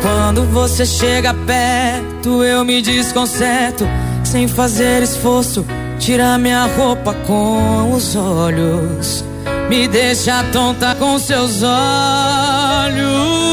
[0.02, 3.86] Quando você chega perto, eu me desconcerto.
[4.24, 5.64] sem fazer esforço,
[6.00, 9.24] tira minha roupa com os olhos,
[9.68, 13.43] me deixa tonta com seus olhos.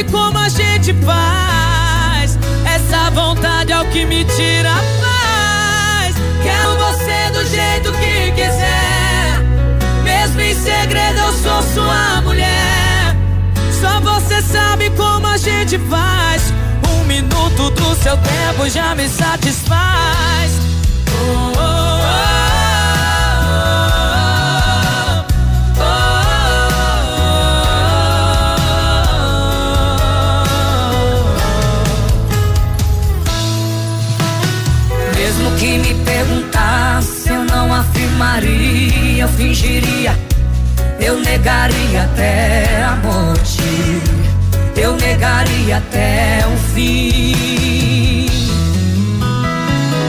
[0.00, 2.38] Sabe como a gente faz.
[2.64, 6.14] Essa vontade é o que me tira a paz.
[6.42, 9.40] Quero você do jeito que quiser.
[10.02, 13.16] Mesmo em segredo, eu sou sua mulher.
[13.80, 16.52] Só você sabe como a gente faz.
[16.92, 20.52] Um minuto do seu tempo já me satisfaz.
[21.08, 22.49] Oh, oh, oh,
[38.20, 40.18] não afirmaria, eu fingiria,
[41.00, 43.62] eu negaria até a morte,
[44.76, 48.26] eu negaria até o fim.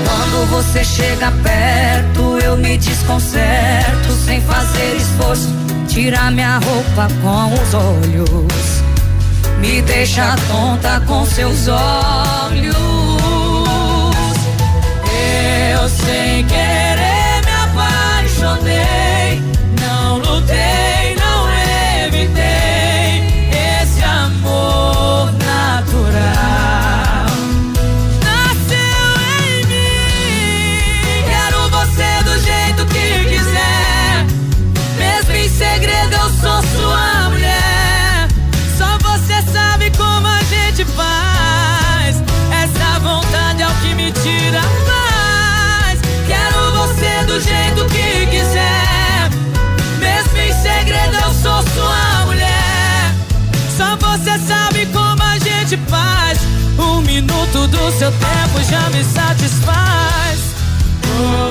[0.05, 5.49] Quando você chega perto, eu me desconcerto sem fazer esforço.
[5.87, 8.81] Tira minha roupa com os olhos,
[9.59, 12.75] me deixa tonta com seus olhos.
[15.73, 16.90] Eu querer me
[18.61, 19.00] coming.
[57.53, 60.39] Um minuto do seu tempo já me satisfaz.
[61.19, 61.50] Oh,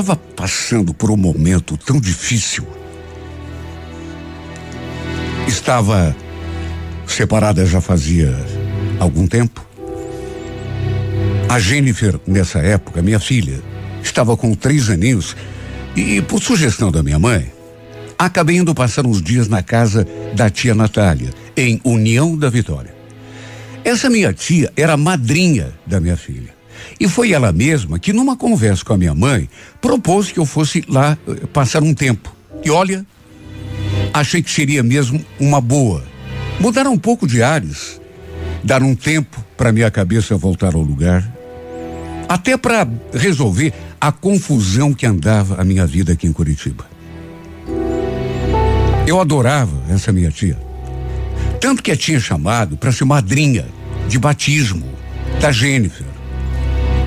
[0.00, 2.66] Estava passando por um momento tão difícil.
[5.46, 6.16] Estava
[7.06, 8.34] separada já fazia
[8.98, 9.64] algum tempo.
[11.48, 13.60] A Jennifer, nessa época, minha filha,
[14.02, 15.36] estava com três aninhos
[15.94, 17.52] e, por sugestão da minha mãe,
[18.18, 22.94] acabei indo passar uns dias na casa da tia Natália, em União da Vitória.
[23.84, 26.59] Essa minha tia era madrinha da minha filha.
[26.98, 29.48] E foi ela mesma que, numa conversa com a minha mãe,
[29.80, 32.34] propôs que eu fosse lá eh, passar um tempo.
[32.64, 33.04] E olha,
[34.12, 36.04] achei que seria mesmo uma boa.
[36.58, 38.00] Mudar um pouco de ares,
[38.62, 41.30] dar um tempo para minha cabeça voltar ao lugar,
[42.28, 46.84] até para resolver a confusão que andava a minha vida aqui em Curitiba.
[49.06, 50.56] Eu adorava essa minha tia.
[51.60, 53.66] Tanto que a tinha chamado para ser madrinha
[54.08, 54.86] de batismo
[55.40, 56.06] da Jennifer.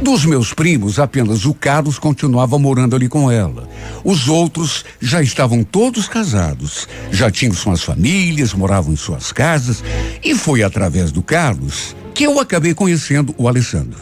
[0.03, 3.69] Dos meus primos, apenas o Carlos continuava morando ali com ela.
[4.03, 9.81] Os outros já estavam todos casados, já tinham suas famílias, moravam em suas casas,
[10.21, 14.01] e foi através do Carlos que eu acabei conhecendo o Alessandro.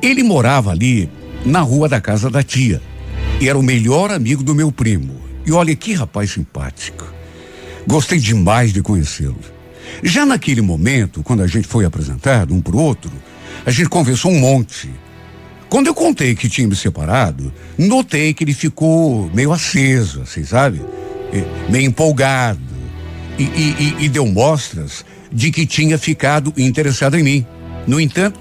[0.00, 1.08] Ele morava ali
[1.44, 2.80] na rua da casa da tia.
[3.42, 5.20] E era o melhor amigo do meu primo.
[5.44, 7.04] E olha que rapaz simpático.
[7.86, 9.36] Gostei demais de conhecê-lo.
[10.02, 13.12] Já naquele momento, quando a gente foi apresentado um pro outro,
[13.64, 14.90] a gente conversou um monte.
[15.68, 20.82] Quando eu contei que tinha me separado, notei que ele ficou meio aceso, assim, sabe?
[21.70, 22.60] Meio empolgado.
[23.38, 27.46] E, e, e, deu mostras de que tinha ficado interessado em mim.
[27.86, 28.38] No entanto,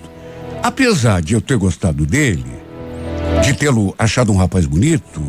[0.62, 2.44] apesar de eu ter gostado dele,
[3.42, 5.24] de tê-lo achado um rapaz bonito,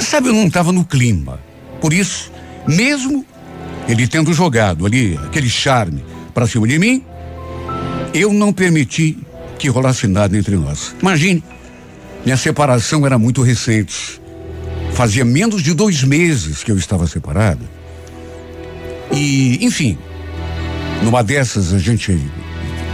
[0.00, 1.38] sabe, eu não estava no clima.
[1.80, 2.32] Por isso,
[2.66, 3.26] mesmo
[3.86, 7.04] ele tendo jogado ali aquele charme para cima de mim,
[8.12, 9.18] eu não permiti
[9.58, 10.94] que rolasse nada entre nós.
[11.00, 11.42] Imagine,
[12.24, 14.20] minha separação era muito recente.
[14.92, 17.68] Fazia menos de dois meses que eu estava separado.
[19.12, 19.98] E, enfim,
[21.02, 22.18] numa dessas a gente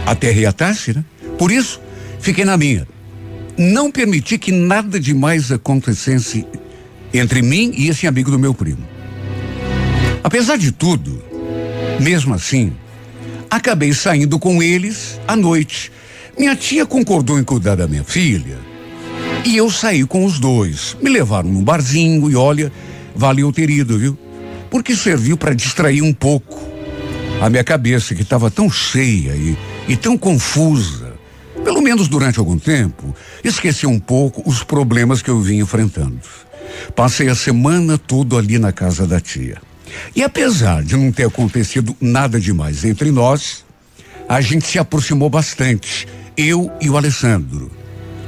[0.05, 1.03] até reatasse, né?
[1.37, 1.81] Por isso,
[2.19, 2.87] fiquei na minha.
[3.57, 6.45] Não permiti que nada demais acontecesse
[7.13, 8.85] entre mim e esse amigo do meu primo.
[10.23, 11.23] Apesar de tudo,
[11.99, 12.73] mesmo assim,
[13.49, 15.91] acabei saindo com eles à noite.
[16.37, 18.57] Minha tia concordou em cuidar da minha filha
[19.45, 20.95] e eu saí com os dois.
[21.01, 22.71] Me levaram num barzinho e olha,
[23.15, 24.17] valeu ter ido, viu?
[24.69, 26.59] Porque serviu para distrair um pouco
[27.41, 31.13] a minha cabeça que estava tão cheia e, e tão confusa.
[31.63, 36.19] Pelo menos durante algum tempo, esqueci um pouco os problemas que eu vinha enfrentando.
[36.95, 39.57] Passei a semana toda ali na casa da tia.
[40.15, 43.65] E apesar de não ter acontecido nada demais entre nós,
[44.27, 47.71] a gente se aproximou bastante, eu e o Alessandro.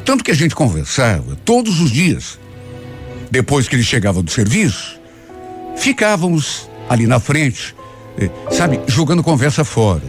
[0.06, 2.40] Tanto que a gente conversava todos os dias.
[3.30, 5.00] Depois que ele chegava do serviço,
[5.78, 7.76] ficávamos ali na frente,
[8.18, 10.02] eh, sabe, jogando conversa fora.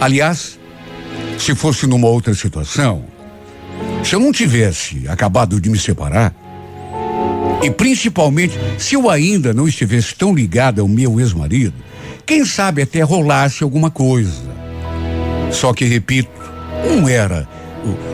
[0.00, 0.58] Aliás,
[1.38, 3.04] se fosse numa outra situação,
[4.04, 6.34] se eu não tivesse acabado de me separar,
[7.62, 11.74] e principalmente, se eu ainda não estivesse tão ligado ao meu ex-marido,
[12.24, 14.42] quem sabe até rolasse alguma coisa.
[15.50, 16.30] Só que, repito,
[16.88, 17.46] não era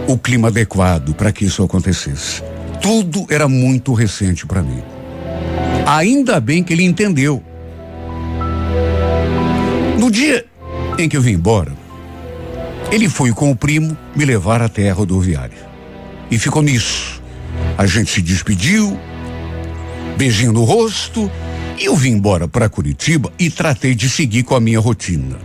[0.09, 2.43] o, o clima adequado para que isso acontecesse.
[2.81, 4.83] Tudo era muito recente para mim.
[5.87, 7.43] Ainda bem que ele entendeu.
[9.99, 10.45] No dia
[10.99, 11.73] em que eu vim embora,
[12.91, 15.67] ele foi com o primo me levar até a rodoviária.
[16.31, 17.23] E ficou nisso.
[17.79, 18.99] A gente se despediu,
[20.17, 21.31] beijinho no rosto,
[21.79, 25.37] eu vim embora para Curitiba e tratei de seguir com a minha rotina.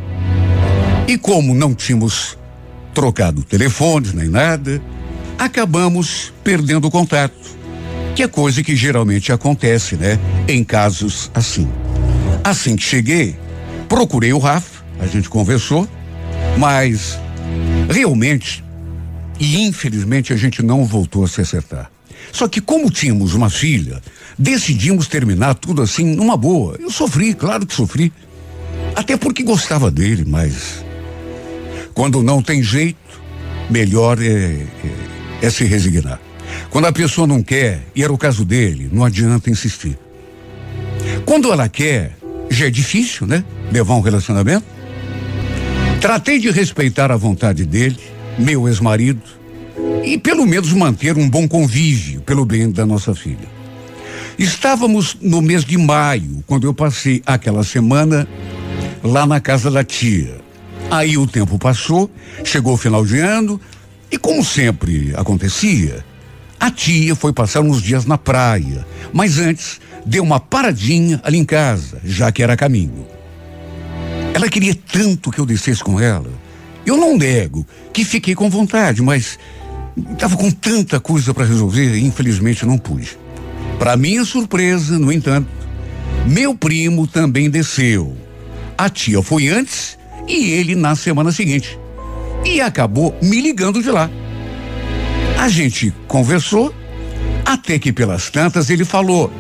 [1.08, 2.38] E como não tínhamos
[2.94, 4.82] trocado telefones nem nada,
[5.38, 7.36] acabamos perdendo o contato,
[8.16, 10.18] que é coisa que geralmente acontece, né?
[10.48, 11.68] Em casos assim.
[12.44, 13.36] Assim que cheguei,
[13.90, 15.88] procurei o Rafa, a gente conversou,
[16.58, 17.20] mas
[17.90, 18.64] realmente
[19.40, 21.92] e infelizmente a gente não voltou a se acertar.
[22.32, 24.00] Só que como tínhamos uma filha,
[24.38, 26.78] decidimos terminar tudo assim numa boa.
[26.80, 28.12] Eu sofri, claro que sofri.
[28.96, 30.84] Até porque gostava dele, mas
[31.94, 32.98] quando não tem jeito,
[33.70, 34.66] melhor é, é,
[35.42, 36.20] é se resignar.
[36.70, 39.98] Quando a pessoa não quer, e era o caso dele, não adianta insistir.
[41.26, 42.18] Quando ela quer,
[42.50, 43.44] já é difícil, né?
[43.72, 44.66] Levar um relacionamento.
[46.02, 48.00] Tratei de respeitar a vontade dele,
[48.38, 49.22] meu ex-marido,
[50.04, 53.61] e pelo menos manter um bom convívio pelo bem da nossa filha.
[54.42, 58.28] Estávamos no mês de maio, quando eu passei aquela semana
[59.04, 60.42] lá na casa da tia.
[60.90, 62.10] Aí o tempo passou,
[62.44, 63.62] chegou o final de ano,
[64.12, 66.04] e como sempre acontecia,
[66.60, 68.84] a tia foi passar uns dias na praia,
[69.14, 73.06] mas antes deu uma paradinha ali em casa, já que era caminho.
[74.34, 76.32] Ela queria tanto que eu descesse com ela.
[76.84, 77.64] Eu não nego
[77.94, 79.38] que fiquei com vontade, mas
[80.14, 83.18] Estava com tanta coisa para resolver e infelizmente não pude.
[83.82, 85.50] Para minha surpresa, no entanto,
[86.28, 88.16] meu primo também desceu.
[88.78, 91.80] A tia foi antes e ele na semana seguinte.
[92.46, 94.08] E acabou me ligando de lá.
[95.36, 96.72] A gente conversou,
[97.44, 99.34] até que pelas tantas ele falou: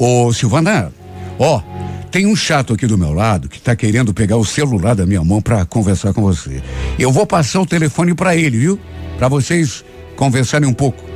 [0.00, 0.92] Ô Silvana,
[1.38, 1.62] ó,
[2.10, 5.22] tem um chato aqui do meu lado que tá querendo pegar o celular da minha
[5.22, 6.60] mão para conversar com você.
[6.98, 8.80] Eu vou passar o telefone para ele, viu?
[9.16, 9.84] Para vocês
[10.16, 11.15] conversarem um pouco.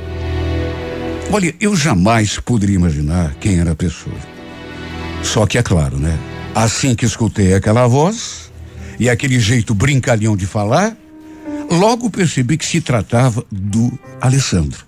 [1.33, 4.15] Olha, eu jamais poderia imaginar quem era a pessoa.
[5.23, 6.19] Só que é claro, né?
[6.53, 8.51] Assim que escutei aquela voz
[8.99, 10.93] e aquele jeito brincalhão de falar,
[11.69, 14.85] logo percebi que se tratava do Alessandro.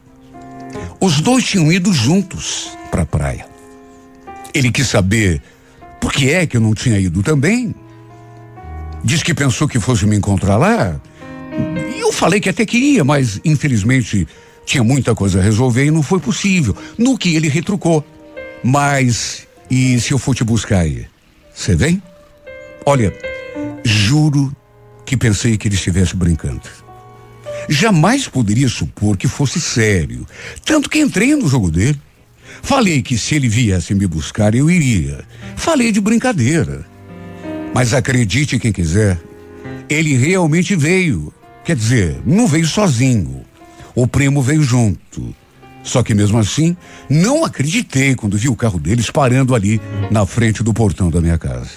[0.99, 3.45] Os dois tinham ido juntos para a praia.
[4.53, 5.41] Ele quis saber
[6.01, 7.73] por que é que eu não tinha ido também.
[9.01, 10.99] Diz que pensou que fosse me encontrar lá
[12.03, 14.27] eu falei que até queria, mas infelizmente
[14.65, 16.75] tinha muita coisa a resolver e não foi possível.
[16.97, 18.05] No que ele retrucou.
[18.63, 21.05] Mas, e se eu for te buscar aí?
[21.53, 22.01] Você vem?
[22.85, 23.13] Olha,
[23.83, 24.55] juro
[25.05, 26.61] que pensei que ele estivesse brincando.
[27.69, 30.25] Jamais poderia supor que fosse sério.
[30.65, 31.99] Tanto que entrei no jogo dele.
[32.61, 35.23] Falei que se ele viesse me buscar, eu iria.
[35.55, 36.85] Falei de brincadeira.
[37.73, 39.19] Mas acredite quem quiser,
[39.89, 41.33] ele realmente veio.
[41.65, 43.43] Quer dizer, não veio sozinho.
[43.95, 45.35] O primo veio junto.
[45.83, 46.77] Só que mesmo assim,
[47.09, 51.37] não acreditei quando vi o carro deles parando ali na frente do portão da minha
[51.37, 51.71] casa.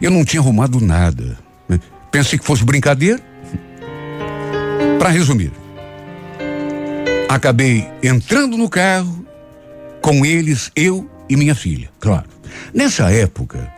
[0.00, 1.38] Eu não tinha arrumado nada.
[1.68, 1.80] né?
[2.10, 3.20] Pensei que fosse brincadeira.
[4.98, 5.52] Para resumir,
[7.28, 9.24] acabei entrando no carro
[10.00, 12.26] com eles, eu e minha filha, claro.
[12.74, 13.70] Nessa época,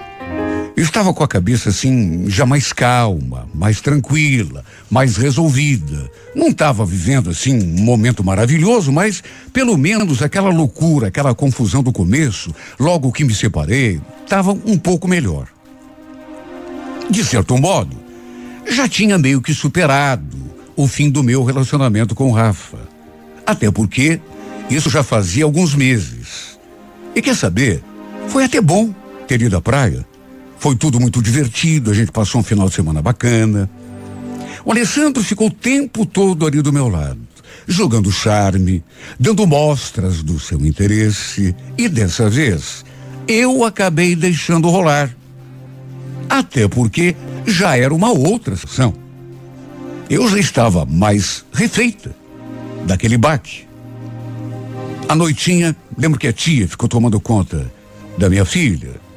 [0.79, 6.09] eu estava com a cabeça assim, já mais calma, mais tranquila, mais resolvida.
[6.37, 9.21] Não estava vivendo assim um momento maravilhoso, mas
[9.53, 15.09] pelo menos aquela loucura, aquela confusão do começo, logo que me separei, estava um pouco
[15.09, 15.49] melhor.
[17.11, 17.97] De certo modo,
[18.65, 20.37] já tinha meio que superado
[20.77, 22.79] o fim do meu relacionamento com Rafa.
[23.45, 24.21] Até porque
[24.71, 26.57] isso já fazia alguns meses.
[27.17, 27.83] E quer saber?
[28.29, 28.95] Foi até bom
[29.27, 30.07] ter ido à praia.
[30.59, 33.71] Foi tudo muito divertido, a gente passou um final de semana bacana.
[34.65, 37.21] O Alessandro ficou o tempo todo ali do meu lado,
[37.67, 38.83] jogando charme,
[39.19, 41.55] dando mostras do seu interesse.
[41.77, 42.85] E dessa vez,
[43.27, 45.15] eu acabei deixando rolar.
[46.29, 47.15] Até porque
[47.47, 48.93] já era uma outra situação.
[50.11, 52.15] Eu já estava mais refeita
[52.85, 53.67] daquele baque.
[55.09, 57.71] À noitinha, lembro que a tia ficou tomando conta
[58.19, 59.08] da minha filha.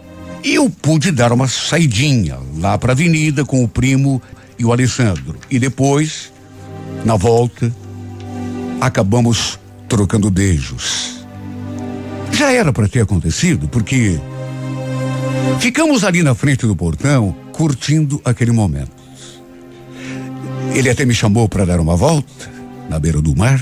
[0.43, 4.21] E eu pude dar uma saidinha lá para a avenida com o primo
[4.57, 5.37] e o Alessandro.
[5.49, 6.31] E depois,
[7.05, 7.73] na volta,
[8.79, 11.25] acabamos trocando beijos.
[12.31, 14.19] Já era para ter acontecido, porque
[15.59, 19.01] ficamos ali na frente do portão curtindo aquele momento.
[20.73, 22.49] Ele até me chamou para dar uma volta
[22.89, 23.61] na beira do mar.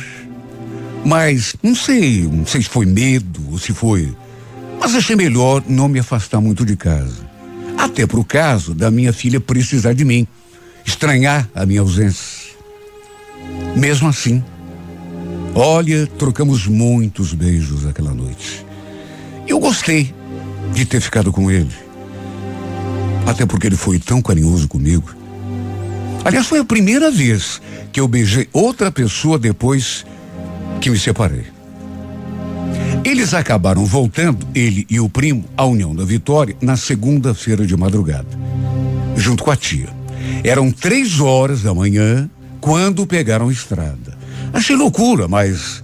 [1.03, 4.13] Mas não sei, não sei se foi medo ou se foi.
[4.79, 7.29] Mas achei melhor não me afastar muito de casa.
[7.77, 10.27] Até pro caso da minha filha precisar de mim,
[10.85, 12.49] estranhar a minha ausência.
[13.75, 14.43] Mesmo assim,
[15.53, 18.65] olha, trocamos muitos beijos aquela noite.
[19.47, 20.13] Eu gostei
[20.73, 21.73] de ter ficado com ele.
[23.25, 25.13] Até porque ele foi tão carinhoso comigo.
[26.25, 27.61] Aliás, foi a primeira vez
[27.91, 30.05] que eu beijei outra pessoa depois
[30.81, 31.58] que me separei.
[33.03, 38.27] Eles acabaram voltando, ele e o primo, à União da Vitória, na segunda-feira de madrugada,
[39.15, 39.87] junto com a tia.
[40.43, 42.29] Eram três horas da manhã
[42.59, 44.17] quando pegaram estrada.
[44.53, 45.83] Achei loucura, mas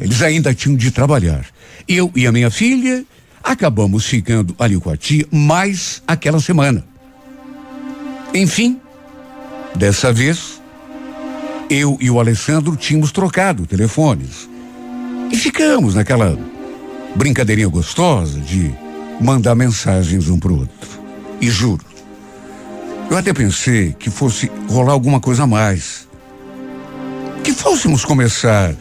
[0.00, 1.46] eles ainda tinham de trabalhar.
[1.88, 3.04] Eu e a minha filha
[3.42, 6.84] acabamos ficando ali com a tia mais aquela semana.
[8.34, 8.80] Enfim,
[9.76, 10.60] dessa vez,
[11.70, 14.48] eu e o Alessandro tínhamos trocado telefones.
[15.30, 16.36] E ficamos naquela
[17.16, 18.70] brincadeirinha gostosa de
[19.20, 21.00] mandar mensagens um pro outro.
[21.40, 21.84] E juro,
[23.10, 26.06] eu até pensei que fosse rolar alguma coisa a mais.
[27.42, 28.74] Que fôssemos começar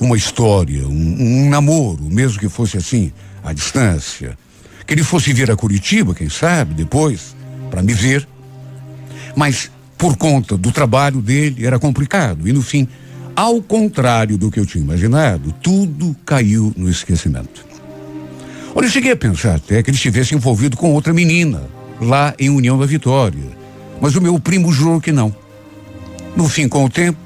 [0.00, 3.12] uma história, um, um namoro, mesmo que fosse assim,
[3.44, 4.38] à distância.
[4.86, 7.36] Que ele fosse vir a Curitiba, quem sabe, depois,
[7.70, 8.26] para me ver.
[9.36, 12.88] Mas por conta do trabalho dele era complicado e no fim,
[13.36, 17.71] ao contrário do que eu tinha imaginado, tudo caiu no esquecimento.
[18.74, 21.62] Olha, eu cheguei a pensar até que ele estivesse envolvido com outra menina,
[22.00, 23.50] lá em União da Vitória.
[24.00, 25.34] Mas o meu primo jurou que não.
[26.34, 27.18] No fim, com o tempo,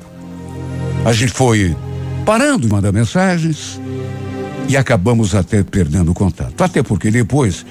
[1.04, 1.76] a gente foi
[2.24, 3.80] parando de mandar mensagens
[4.68, 6.62] e acabamos até perdendo o contato.
[6.62, 7.64] Até porque depois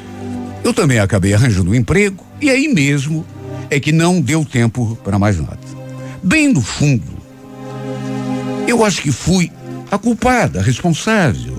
[0.64, 3.26] eu também acabei arranjando um emprego e aí mesmo
[3.70, 5.60] é que não deu tempo para mais nada.
[6.24, 7.04] Bem no fundo,
[8.66, 9.52] eu acho que fui
[9.92, 11.55] a culpada, a responsável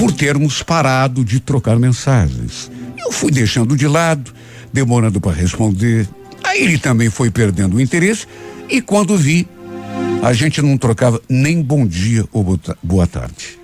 [0.00, 2.70] por termos parado de trocar mensagens.
[2.98, 4.32] Eu fui deixando de lado,
[4.72, 6.08] demorando para responder.
[6.42, 8.26] Aí ele também foi perdendo o interesse
[8.66, 9.46] e quando vi,
[10.22, 13.58] a gente não trocava nem bom dia ou boa tarde.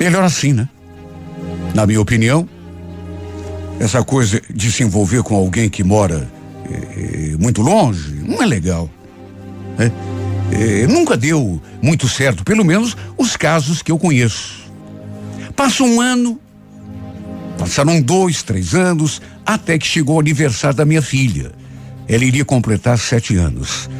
[0.00, 0.68] Melhor assim, né?
[1.72, 2.48] Na minha opinião,
[3.78, 6.28] essa coisa de se envolver com alguém que mora
[6.68, 8.90] eh, muito longe não é legal.
[9.78, 9.92] Né?
[10.52, 14.70] Eh, nunca deu muito certo, pelo menos os casos que eu conheço.
[15.54, 16.40] Passa um ano,
[17.58, 21.52] passaram dois, três anos, até que chegou o aniversário da minha filha.
[22.08, 23.90] Ela iria completar sete anos.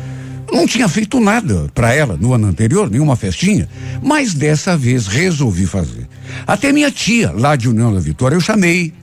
[0.53, 3.69] Não tinha feito nada para ela no ano anterior, nenhuma festinha,
[4.01, 6.07] mas dessa vez resolvi fazer.
[6.47, 8.95] Até minha tia, lá de União da Vitória, eu chamei.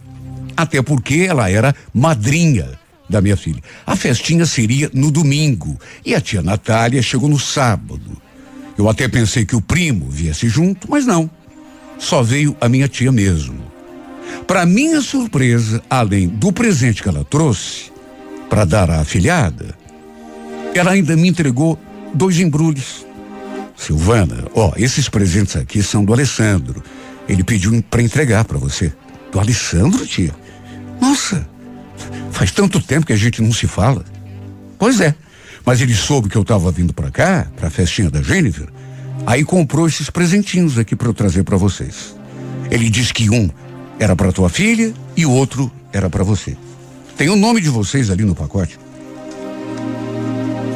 [0.55, 2.82] Até porque ela era madrinha
[3.13, 3.61] da minha filha.
[3.85, 8.17] A festinha seria no domingo e a tia Natália chegou no sábado.
[8.77, 11.29] Eu até pensei que o primo viesse junto, mas não.
[11.99, 13.71] Só veio a minha tia mesmo.
[14.47, 17.91] Para minha surpresa, além do presente que ela trouxe
[18.49, 19.77] para dar à afilhada,
[20.73, 21.79] ela ainda me entregou
[22.13, 23.05] dois embrulhos.
[23.77, 26.83] Silvana, ó, esses presentes aqui são do Alessandro.
[27.29, 28.91] Ele pediu para entregar para você.
[29.31, 30.33] Do Alessandro, tia?
[30.99, 31.47] Nossa,
[32.33, 34.03] faz tanto tempo que a gente não se fala.
[34.77, 35.15] Pois é,
[35.65, 38.67] mas ele soube que eu estava vindo para cá, para a festinha da Jennifer,
[39.25, 42.15] aí comprou esses presentinhos aqui para eu trazer para vocês.
[42.69, 43.49] Ele disse que um
[43.99, 46.57] era para tua filha e o outro era para você.
[47.15, 48.79] Tem o nome de vocês ali no pacote.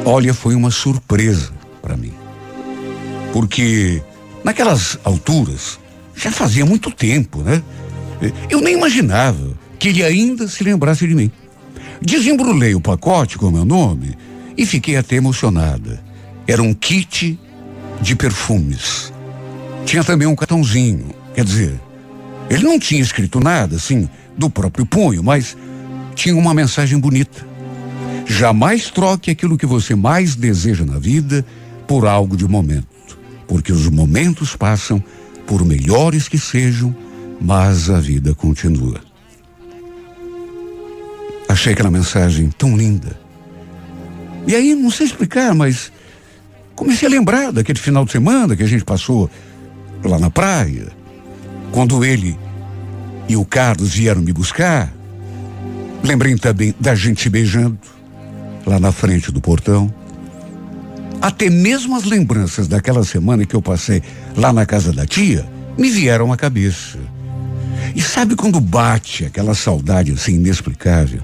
[0.04, 1.50] Olha, foi uma surpresa
[1.82, 2.12] para mim.
[3.32, 4.00] Porque
[4.42, 5.78] naquelas alturas
[6.14, 7.62] já fazia muito tempo, né?
[8.48, 11.30] Eu nem imaginava que ele ainda se lembrasse de mim.
[12.00, 14.16] Desembrulhei o pacote com meu nome
[14.56, 16.02] e fiquei até emocionada.
[16.46, 17.38] Era um kit
[18.00, 19.12] de perfumes.
[19.84, 21.80] Tinha também um cartãozinho, quer dizer,
[22.50, 25.56] ele não tinha escrito nada, assim, do próprio punho, mas
[26.14, 27.46] tinha uma mensagem bonita.
[28.26, 31.44] Jamais troque aquilo que você mais deseja na vida
[31.86, 35.02] por algo de momento, porque os momentos passam,
[35.46, 36.94] por melhores que sejam,
[37.40, 39.07] mas a vida continua.
[41.58, 43.18] Achei aquela mensagem tão linda.
[44.46, 45.90] E aí, não sei explicar, mas
[46.76, 49.28] comecei a lembrar daquele final de semana que a gente passou
[50.04, 50.86] lá na praia,
[51.72, 52.38] quando ele
[53.28, 54.94] e o Carlos vieram me buscar.
[56.04, 57.76] Lembrei também da gente se beijando
[58.64, 59.92] lá na frente do portão.
[61.20, 64.00] Até mesmo as lembranças daquela semana que eu passei
[64.36, 65.44] lá na casa da tia
[65.76, 67.00] me vieram à cabeça.
[67.96, 71.20] E sabe quando bate aquela saudade assim inexplicável?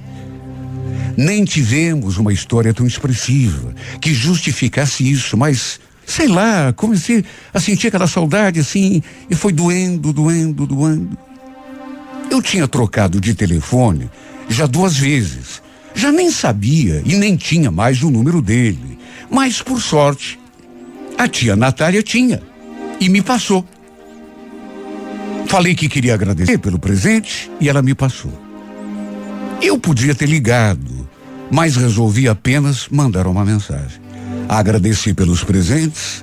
[1.16, 7.88] Nem tivemos uma história tão expressiva que justificasse isso, mas sei lá, comecei a sentir
[7.88, 11.16] aquela saudade assim e foi doendo, doendo, doendo.
[12.30, 14.10] Eu tinha trocado de telefone
[14.48, 15.62] já duas vezes.
[15.94, 18.98] Já nem sabia e nem tinha mais o número dele.
[19.30, 20.38] Mas, por sorte,
[21.16, 22.42] a tia Natália tinha
[23.00, 23.64] e me passou.
[25.46, 28.43] Falei que queria agradecer pelo presente e ela me passou.
[29.64, 31.08] Eu podia ter ligado,
[31.50, 33.98] mas resolvi apenas mandar uma mensagem.
[34.46, 36.22] Agradeci pelos presentes,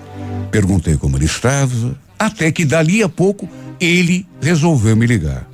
[0.51, 5.49] perguntei como ele estava, até que dali a pouco ele resolveu me ligar.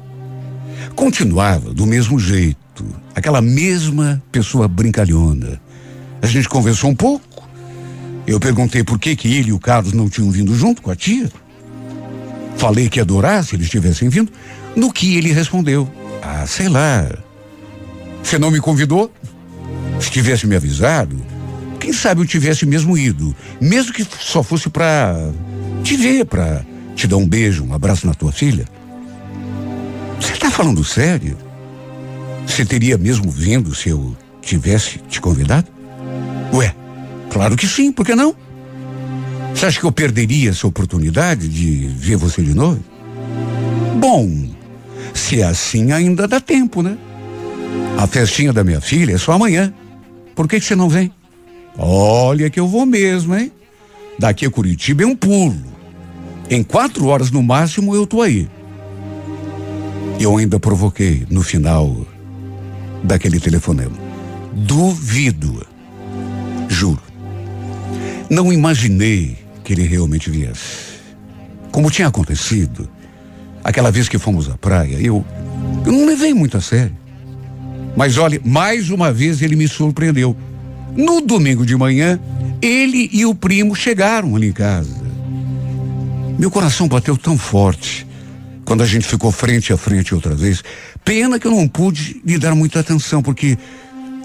[0.98, 2.86] Continuava do mesmo jeito,
[3.16, 5.58] aquela mesma pessoa brincalhona.
[6.22, 7.48] A gente conversou um pouco.
[8.28, 10.96] Eu perguntei por que que ele e o Carlos não tinham vindo junto com a
[10.96, 11.32] tia.
[12.58, 14.30] Falei que adorar se eles tivessem vindo.
[14.76, 15.90] No que ele respondeu:
[16.22, 17.27] Ah, sei lá.
[18.28, 19.10] Você não me convidou?
[20.02, 21.16] Se tivesse me avisado,
[21.80, 25.16] quem sabe eu tivesse mesmo ido, mesmo que só fosse para
[25.82, 28.66] te ver, para te dar um beijo, um abraço na tua filha.
[30.20, 31.38] Você está falando sério?
[32.46, 35.68] Você teria mesmo vindo se eu tivesse te convidado?
[36.52, 36.76] Ué,
[37.30, 38.36] claro que sim, por que não?
[39.56, 42.84] Você acha que eu perderia essa oportunidade de ver você de novo?
[44.02, 44.50] Bom,
[45.14, 46.98] se é assim ainda dá tempo, né?
[47.98, 49.74] A festinha da minha filha é só amanhã.
[50.36, 51.12] Por que, que você não vem?
[51.78, 53.52] Olha que eu vou mesmo, hein?
[54.20, 55.56] Daqui a Curitiba é um pulo.
[56.50, 58.48] Em quatro horas no máximo eu tô aí.
[60.20, 62.06] Eu ainda provoquei no final
[63.04, 63.98] daquele telefonema.
[64.54, 65.66] Duvido.
[66.68, 67.02] Juro.
[68.30, 70.98] Não imaginei que ele realmente viesse.
[71.72, 72.90] Como tinha acontecido,
[73.64, 75.24] aquela vez que fomos à praia, eu,
[75.86, 76.96] eu não levei muito a sério.
[77.98, 80.38] Mas olha, mais uma vez ele me surpreendeu.
[80.96, 82.20] No domingo de manhã,
[82.62, 84.96] ele e o primo chegaram ali em casa.
[86.38, 88.06] Meu coração bateu tão forte
[88.64, 90.64] quando a gente ficou frente a frente outra vez.
[91.04, 93.58] Pena que eu não pude lhe dar muita atenção, porque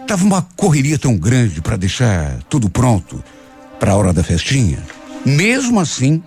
[0.03, 3.25] estava uma correria tão grande para deixar tudo pronto
[3.81, 4.81] para a hora da festinha.
[5.25, 6.23] Mesmo assim,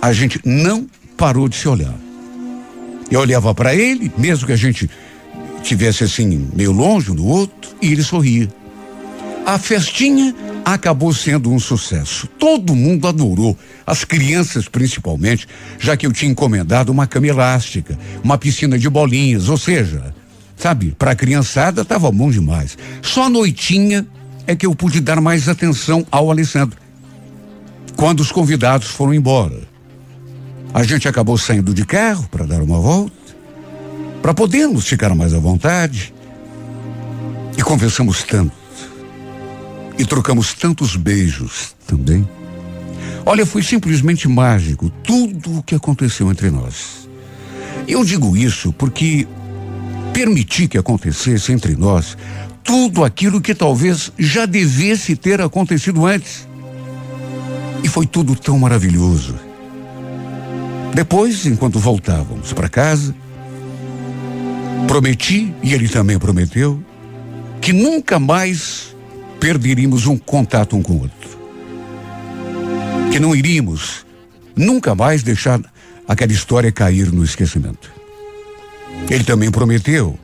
[0.00, 0.86] a gente não
[1.16, 1.94] parou de se olhar.
[3.10, 4.88] Eu olhava para ele, mesmo que a gente
[5.62, 8.48] tivesse assim meio longe um do outro, e ele sorria.
[9.44, 10.34] A festinha
[10.64, 12.26] acabou sendo um sucesso.
[12.38, 15.46] Todo mundo adorou, as crianças principalmente,
[15.78, 20.12] já que eu tinha encomendado uma cama elástica, uma piscina de bolinhas, ou seja,
[20.56, 22.76] sabe, para a criançada estava bom demais.
[23.00, 24.04] Só a noitinha
[24.46, 26.78] é que eu pude dar mais atenção ao Alessandro.
[27.96, 29.62] Quando os convidados foram embora,
[30.74, 33.12] a gente acabou saindo de carro para dar uma volta,
[34.26, 36.12] para podermos ficar mais à vontade.
[37.62, 38.50] conversamos tanto.
[39.96, 42.28] E trocamos tantos beijos também.
[43.24, 47.08] Olha, foi simplesmente mágico tudo o que aconteceu entre nós.
[47.86, 49.28] Eu digo isso porque
[50.12, 52.18] permiti que acontecesse entre nós
[52.64, 56.48] tudo aquilo que talvez já devesse ter acontecido antes.
[57.84, 59.36] E foi tudo tão maravilhoso.
[60.92, 63.14] Depois, enquanto voltávamos para casa,
[64.86, 66.82] prometi, e ele também prometeu,
[67.60, 68.94] que nunca mais
[69.40, 71.38] perderíamos um contato um com o outro.
[73.10, 74.06] Que não iríamos
[74.54, 75.60] nunca mais deixar
[76.08, 77.92] aquela história cair no esquecimento.
[79.10, 80.18] Ele também prometeu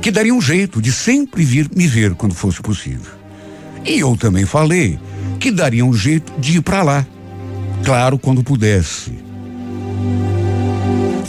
[0.00, 3.12] que daria um jeito de sempre vir me ver quando fosse possível.
[3.84, 4.98] E eu também falei
[5.40, 7.06] que daria um jeito de ir para lá.
[7.84, 9.12] Claro, quando pudesse.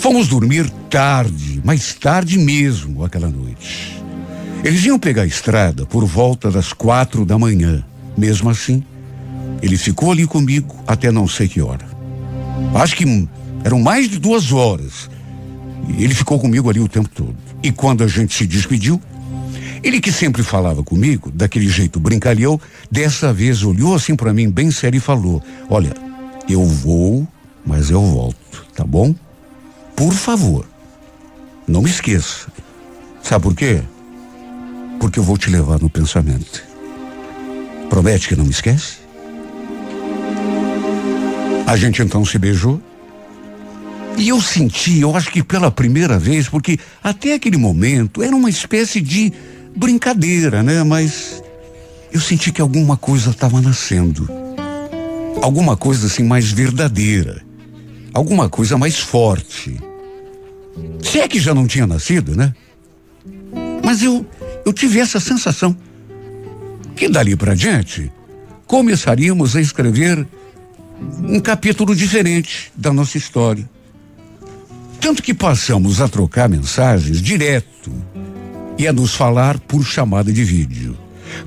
[0.10, 4.01] Fomos dormir tarde, mais tarde mesmo aquela noite.
[4.64, 7.86] Eles iam pegar a estrada por volta das quatro da manhã.
[8.18, 8.84] Mesmo assim,
[9.62, 11.86] ele ficou ali comigo até não sei que hora.
[12.74, 13.30] Acho que
[13.64, 15.12] eram mais de duas horas.
[15.88, 17.38] E ele ficou comigo ali o tempo todo.
[17.62, 18.99] E quando a gente se despediu,
[19.84, 24.72] ele que sempre falava comigo, daquele jeito brincalhão, dessa vez olhou assim para mim bem
[24.72, 25.39] sério e falou:
[25.70, 25.93] Olha,
[26.49, 27.28] eu vou,
[27.64, 29.14] mas eu volto, tá bom?
[30.00, 30.66] Por favor,
[31.68, 32.47] não me esqueça.
[33.22, 33.84] Sabe por quê?
[35.00, 36.62] porque eu vou te levar no pensamento.
[37.89, 38.97] Promete que não me esquece?
[41.66, 42.82] A gente então se beijou.
[44.18, 48.50] E eu senti, eu acho que pela primeira vez, porque até aquele momento era uma
[48.50, 49.32] espécie de
[49.76, 50.84] brincadeira, né?
[50.84, 51.41] Mas
[52.12, 54.28] eu senti que alguma coisa estava nascendo.
[55.41, 57.41] Alguma coisa assim mais verdadeira.
[58.14, 59.80] Alguma coisa mais forte.
[61.01, 62.53] Se é que já não tinha nascido, né?
[63.84, 64.25] Mas eu
[64.65, 65.75] eu tive essa sensação
[66.95, 68.11] que dali para diante
[68.67, 70.27] começaríamos a escrever
[71.23, 73.67] um capítulo diferente da nossa história.
[75.01, 77.91] Tanto que passamos a trocar mensagens direto
[78.77, 80.95] e a nos falar por chamada de vídeo.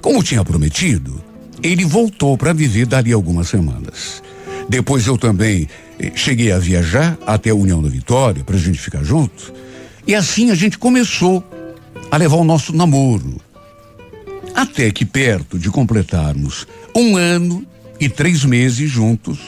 [0.00, 1.22] Como tinha prometido,
[1.62, 4.22] ele voltou para viver dali algumas semanas.
[4.68, 5.68] Depois eu também
[6.14, 9.52] cheguei a viajar até a União da Vitória para a gente ficar junto.
[10.06, 11.44] E assim a gente começou
[12.10, 13.40] a levar o nosso namoro.
[14.54, 17.64] Até que perto de completarmos um ano
[18.00, 19.38] e três meses juntos,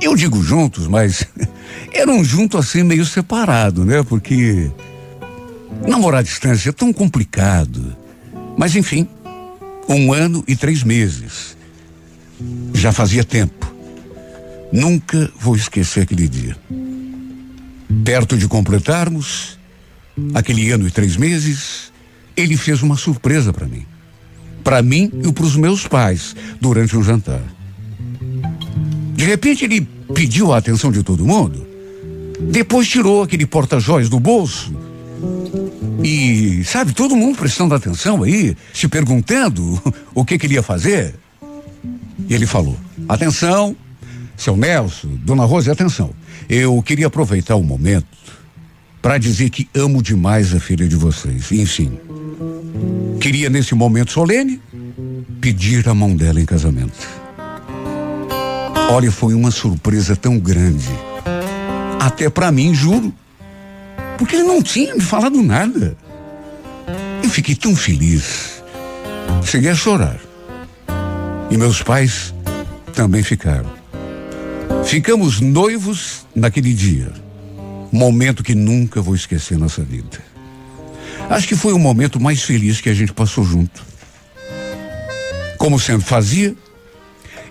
[0.00, 1.26] eu digo juntos, mas
[1.92, 4.02] eram juntos assim meio separado, né?
[4.02, 4.70] Porque
[5.86, 7.96] namorar à distância é tão complicado.
[8.56, 9.08] Mas enfim,
[9.88, 11.56] um ano e três meses.
[12.72, 13.73] Já fazia tempo.
[14.74, 16.56] Nunca vou esquecer aquele dia.
[18.04, 19.56] Perto de completarmos
[20.34, 21.92] aquele ano e três meses,
[22.36, 23.86] ele fez uma surpresa para mim.
[24.64, 27.40] Para mim e para os meus pais, durante um jantar.
[29.14, 31.64] De repente ele pediu a atenção de todo mundo,
[32.50, 34.74] depois tirou aquele porta-joias do bolso
[36.02, 39.80] e, sabe, todo mundo prestando atenção aí, se perguntando
[40.12, 41.14] o que queria fazer.
[42.28, 42.76] E ele falou:
[43.08, 43.76] Atenção,
[44.36, 46.10] seu Nelson, dona Rose, atenção.
[46.48, 48.06] Eu queria aproveitar o momento
[49.00, 51.52] para dizer que amo demais a filha de vocês.
[51.52, 51.98] Enfim,
[53.20, 54.60] queria nesse momento solene
[55.40, 57.06] pedir a mão dela em casamento.
[58.90, 60.88] Olha, foi uma surpresa tão grande.
[62.00, 63.12] Até para mim, juro.
[64.16, 65.96] Porque ele não tinha me falado nada.
[67.22, 68.62] Eu fiquei tão feliz.
[69.44, 70.18] Cheguei a chorar.
[71.50, 72.34] E meus pais
[72.94, 73.83] também ficaram.
[74.86, 77.10] Ficamos noivos naquele dia.
[77.90, 80.18] Momento que nunca vou esquecer nossa vida.
[81.28, 83.82] Acho que foi o momento mais feliz que a gente passou junto.
[85.58, 86.54] Como sempre fazia,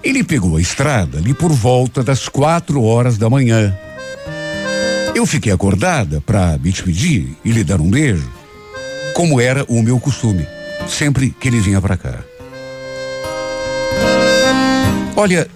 [0.03, 3.75] ele pegou a estrada ali por volta das quatro horas da manhã.
[5.15, 8.31] Eu fiquei acordada para me despedir e lhe dar um beijo,
[9.15, 10.45] como era o meu costume,
[10.87, 12.19] sempre que ele vinha para cá.
[15.15, 15.47] Olha,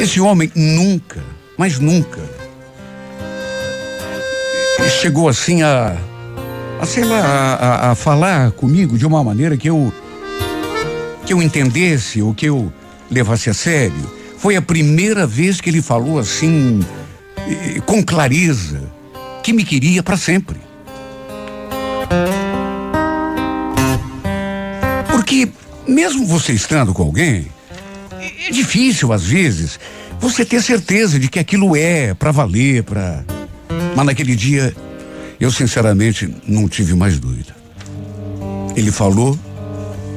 [0.00, 1.22] esse homem nunca,
[1.56, 2.20] mas nunca,
[5.00, 5.96] chegou assim a,
[6.80, 9.92] a sei lá, a, a, falar comigo de uma maneira que eu
[11.26, 12.72] que eu entendesse ou que eu
[13.10, 14.18] levasse a sério.
[14.38, 16.80] Foi a primeira vez que ele falou assim
[17.84, 18.80] com clareza
[19.42, 20.58] que me queria para sempre.
[25.10, 25.48] Porque
[25.86, 27.48] mesmo você estando com alguém,
[28.46, 29.78] é difícil às vezes
[30.20, 33.24] você ter certeza de que aquilo é para valer, para
[33.94, 34.74] mas naquele dia,
[35.40, 37.54] eu sinceramente não tive mais dúvida.
[38.76, 39.38] Ele falou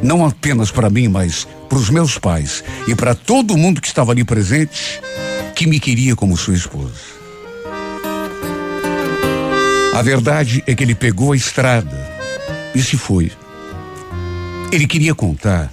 [0.03, 4.11] não apenas para mim, mas para os meus pais e para todo mundo que estava
[4.11, 5.01] ali presente,
[5.55, 7.21] que me queria como sua esposa.
[9.93, 12.09] A verdade é que ele pegou a estrada
[12.73, 13.31] e se foi.
[14.71, 15.71] Ele queria contar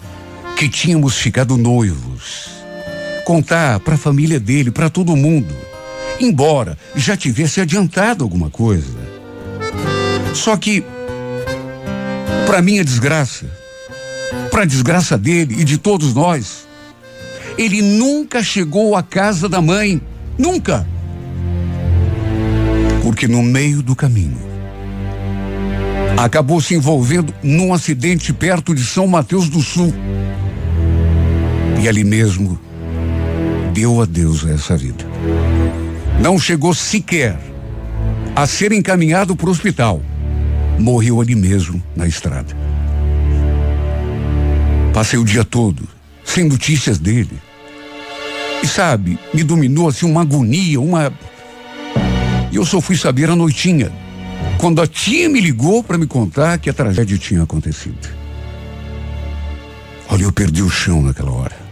[0.57, 2.08] que tínhamos ficado noivos.
[3.29, 5.55] Contar para a família dele, para todo mundo.
[6.19, 8.97] Embora já tivesse adiantado alguma coisa.
[10.33, 10.83] Só que,
[12.47, 13.45] para minha desgraça,
[14.51, 16.67] para a desgraça dele e de todos nós,
[17.59, 20.01] ele nunca chegou à casa da mãe.
[20.39, 20.89] Nunca.
[23.03, 24.39] Porque no meio do caminho,
[26.17, 29.93] acabou se envolvendo num acidente perto de São Mateus do Sul.
[31.79, 32.68] E ali mesmo
[33.79, 35.05] deu a essa vida.
[36.21, 37.39] Não chegou sequer
[38.35, 40.03] a ser encaminhado para o hospital.
[40.79, 42.57] Morreu ali mesmo na estrada.
[44.93, 45.89] Passei o dia todo
[46.25, 47.41] sem notícias dele.
[48.63, 51.13] E sabe, me dominou assim uma agonia, uma.
[52.51, 53.93] E eu só fui saber à noitinha,
[54.59, 58.09] quando a tia me ligou para me contar que a tragédia tinha acontecido.
[60.09, 61.68] Olha, eu perdi o chão naquela hora.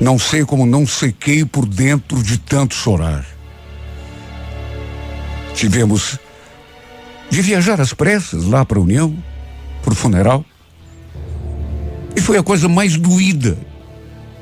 [0.00, 3.26] Não sei como não sequei por dentro de tanto chorar.
[5.54, 6.18] Tivemos
[7.28, 9.14] de viajar às pressas lá para a União,
[9.82, 10.44] para o funeral.
[12.16, 13.58] E foi a coisa mais doída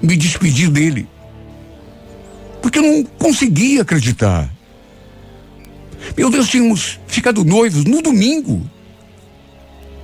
[0.01, 1.09] me despedir dele.
[2.63, 4.49] Porque eu não conseguia acreditar.
[6.17, 8.69] Meu Deus, tínhamos ficado noivos no domingo.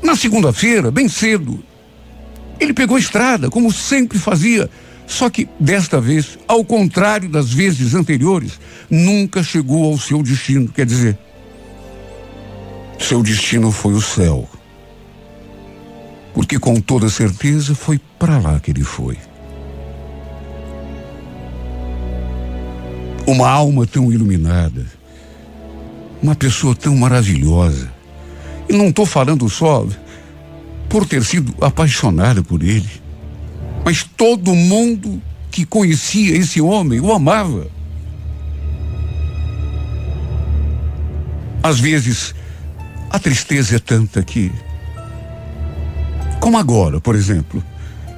[0.03, 1.63] Na segunda-feira, bem cedo.
[2.61, 4.69] Ele pegou a estrada, como sempre fazia.
[5.07, 8.59] Só que desta vez, ao contrário das vezes anteriores,
[8.91, 10.69] nunca chegou ao seu destino.
[10.69, 11.19] Quer dizer,
[12.99, 14.49] seu destino foi o céu.
[16.33, 19.19] Porque com toda certeza foi para lá que ele foi.
[23.27, 24.87] Uma alma tão iluminada,
[26.23, 27.93] uma pessoa tão maravilhosa.
[28.69, 29.87] E não estou falando só
[30.89, 32.89] por ter sido apaixonada por ele,
[33.85, 37.69] mas todo mundo que conhecia esse homem o amava.
[41.63, 42.35] Às vezes,
[43.11, 44.51] a tristeza é tanta que,
[46.41, 47.63] como agora, por exemplo,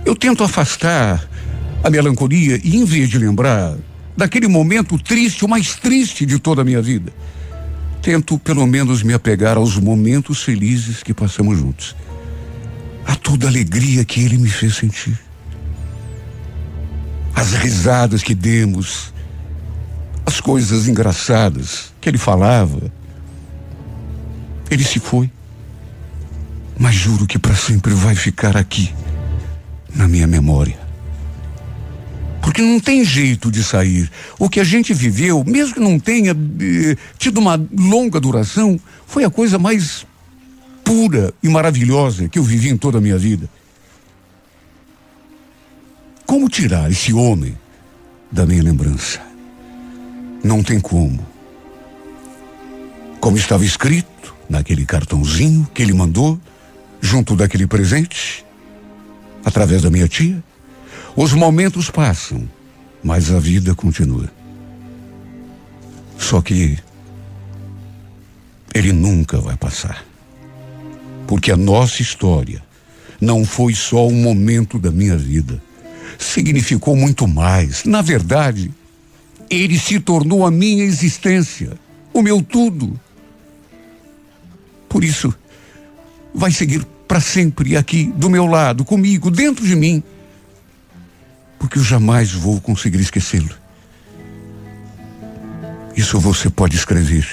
[0.04, 1.28] eu tento afastar
[1.84, 3.76] a melancolia e, em vez de lembrar
[4.16, 7.12] daquele momento triste, o mais triste de toda a minha vida,
[8.00, 11.94] tento pelo menos me apegar aos momentos felizes que passamos juntos.
[13.04, 15.25] A toda alegria que ele me fez sentir.
[17.37, 19.12] As risadas que demos,
[20.24, 22.91] as coisas engraçadas que ele falava.
[24.70, 25.30] Ele se foi.
[26.78, 28.93] Mas juro que para sempre vai ficar aqui,
[29.95, 30.78] na minha memória.
[32.43, 34.11] Porque não tem jeito de sair.
[34.39, 39.24] O que a gente viveu, mesmo que não tenha eh, tido uma longa duração, foi
[39.24, 40.07] a coisa mais
[40.84, 43.49] pura e maravilhosa que eu vivi em toda a minha vida.
[46.26, 47.56] Como tirar esse homem
[48.32, 49.20] da minha lembrança?
[50.42, 51.24] Não tem como.
[53.20, 56.38] Como estava escrito naquele cartãozinho que ele mandou,
[57.00, 58.44] junto daquele presente,
[59.44, 60.42] através da minha tia,
[61.14, 62.48] os momentos passam,
[63.02, 64.28] mas a vida continua.
[66.18, 66.76] Só que
[68.74, 70.04] ele nunca vai passar.
[71.26, 72.62] Porque a nossa história
[73.20, 75.62] não foi só um momento da minha vida.
[76.18, 77.84] Significou muito mais.
[77.84, 78.72] Na verdade,
[79.50, 81.78] ele se tornou a minha existência,
[82.12, 82.98] o meu tudo.
[84.88, 85.34] Por isso,
[86.34, 90.02] vai seguir para sempre aqui, do meu lado, comigo, dentro de mim
[91.58, 93.50] porque eu jamais vou conseguir esquecê-lo.
[95.96, 97.26] Isso você pode escrever.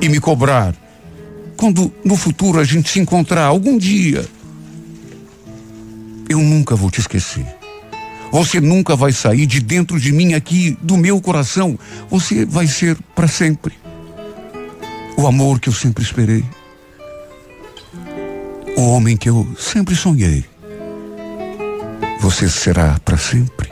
[0.00, 0.74] E me cobrar.
[1.56, 4.24] Quando no futuro a gente se encontrar algum dia.
[6.28, 7.46] Eu nunca vou te esquecer.
[8.32, 11.78] Você nunca vai sair de dentro de mim aqui, do meu coração.
[12.10, 13.74] Você vai ser para sempre.
[15.16, 16.44] O amor que eu sempre esperei.
[18.76, 20.44] O homem que eu sempre sonhei
[22.26, 23.70] você será para sempre.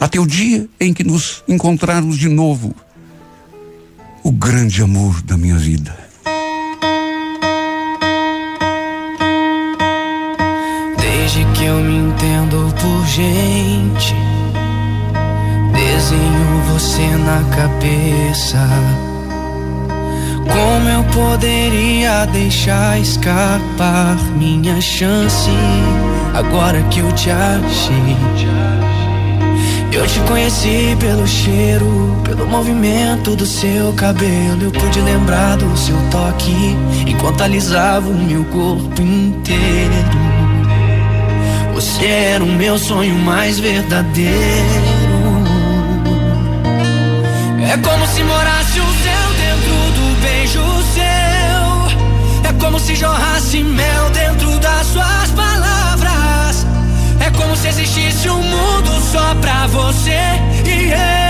[0.00, 2.74] Até o dia em que nos encontrarmos de novo.
[4.22, 5.94] O grande amor da minha vida.
[11.24, 14.14] Desde que eu me entendo por gente,
[15.72, 18.58] desenho você na cabeça.
[20.46, 25.48] Como eu poderia deixar escapar minha chance
[26.34, 28.16] agora que eu te achei?
[29.92, 34.64] Eu te conheci pelo cheiro, pelo movimento do seu cabelo.
[34.64, 40.33] Eu pude lembrar do seu toque enquanto alisava o meu corpo inteiro.
[41.84, 44.34] Você era o meu sonho mais verdadeiro.
[47.70, 50.62] É como se morasse o céu dentro do beijo
[50.94, 52.48] seu.
[52.48, 56.66] É como se jorrasse mel dentro das suas palavras.
[57.20, 60.20] É como se existisse um mundo só pra você
[60.64, 61.23] e eu.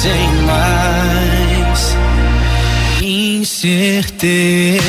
[0.00, 1.96] Sem mais
[3.02, 4.82] incerteza.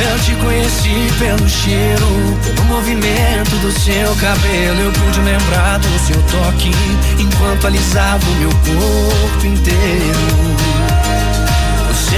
[0.00, 2.06] Eu te conheci pelo cheiro,
[2.42, 4.80] pelo movimento do seu cabelo.
[4.80, 6.70] Eu pude lembrar do seu toque
[7.18, 10.77] enquanto alisava o meu corpo inteiro.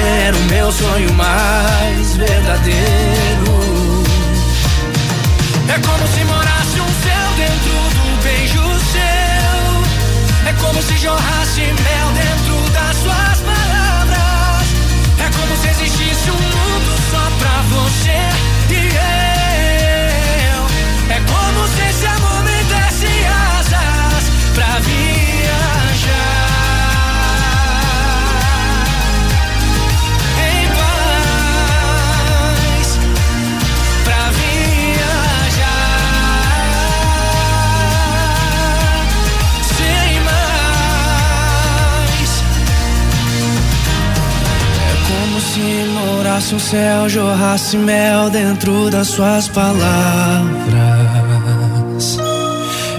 [0.00, 3.60] Era o meu sonho mais verdadeiro.
[5.68, 10.48] É como se morasse um céu dentro do beijo seu.
[10.48, 14.66] É como se jorrasse mel dentro das suas palavras.
[15.18, 18.39] É como se existisse um mundo só pra você
[46.40, 49.78] morasse um céu, jorrasse mel dentro das suas palavras.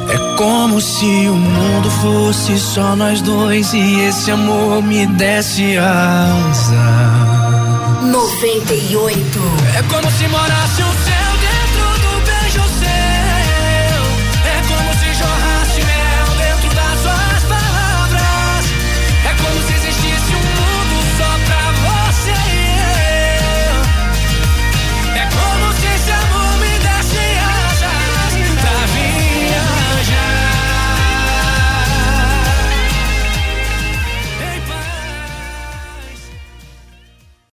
[0.10, 6.76] É como se o mundo fosse só nós dois e esse amor me desse asa.
[8.04, 9.39] 98.
[9.76, 11.11] É como se morasse um céu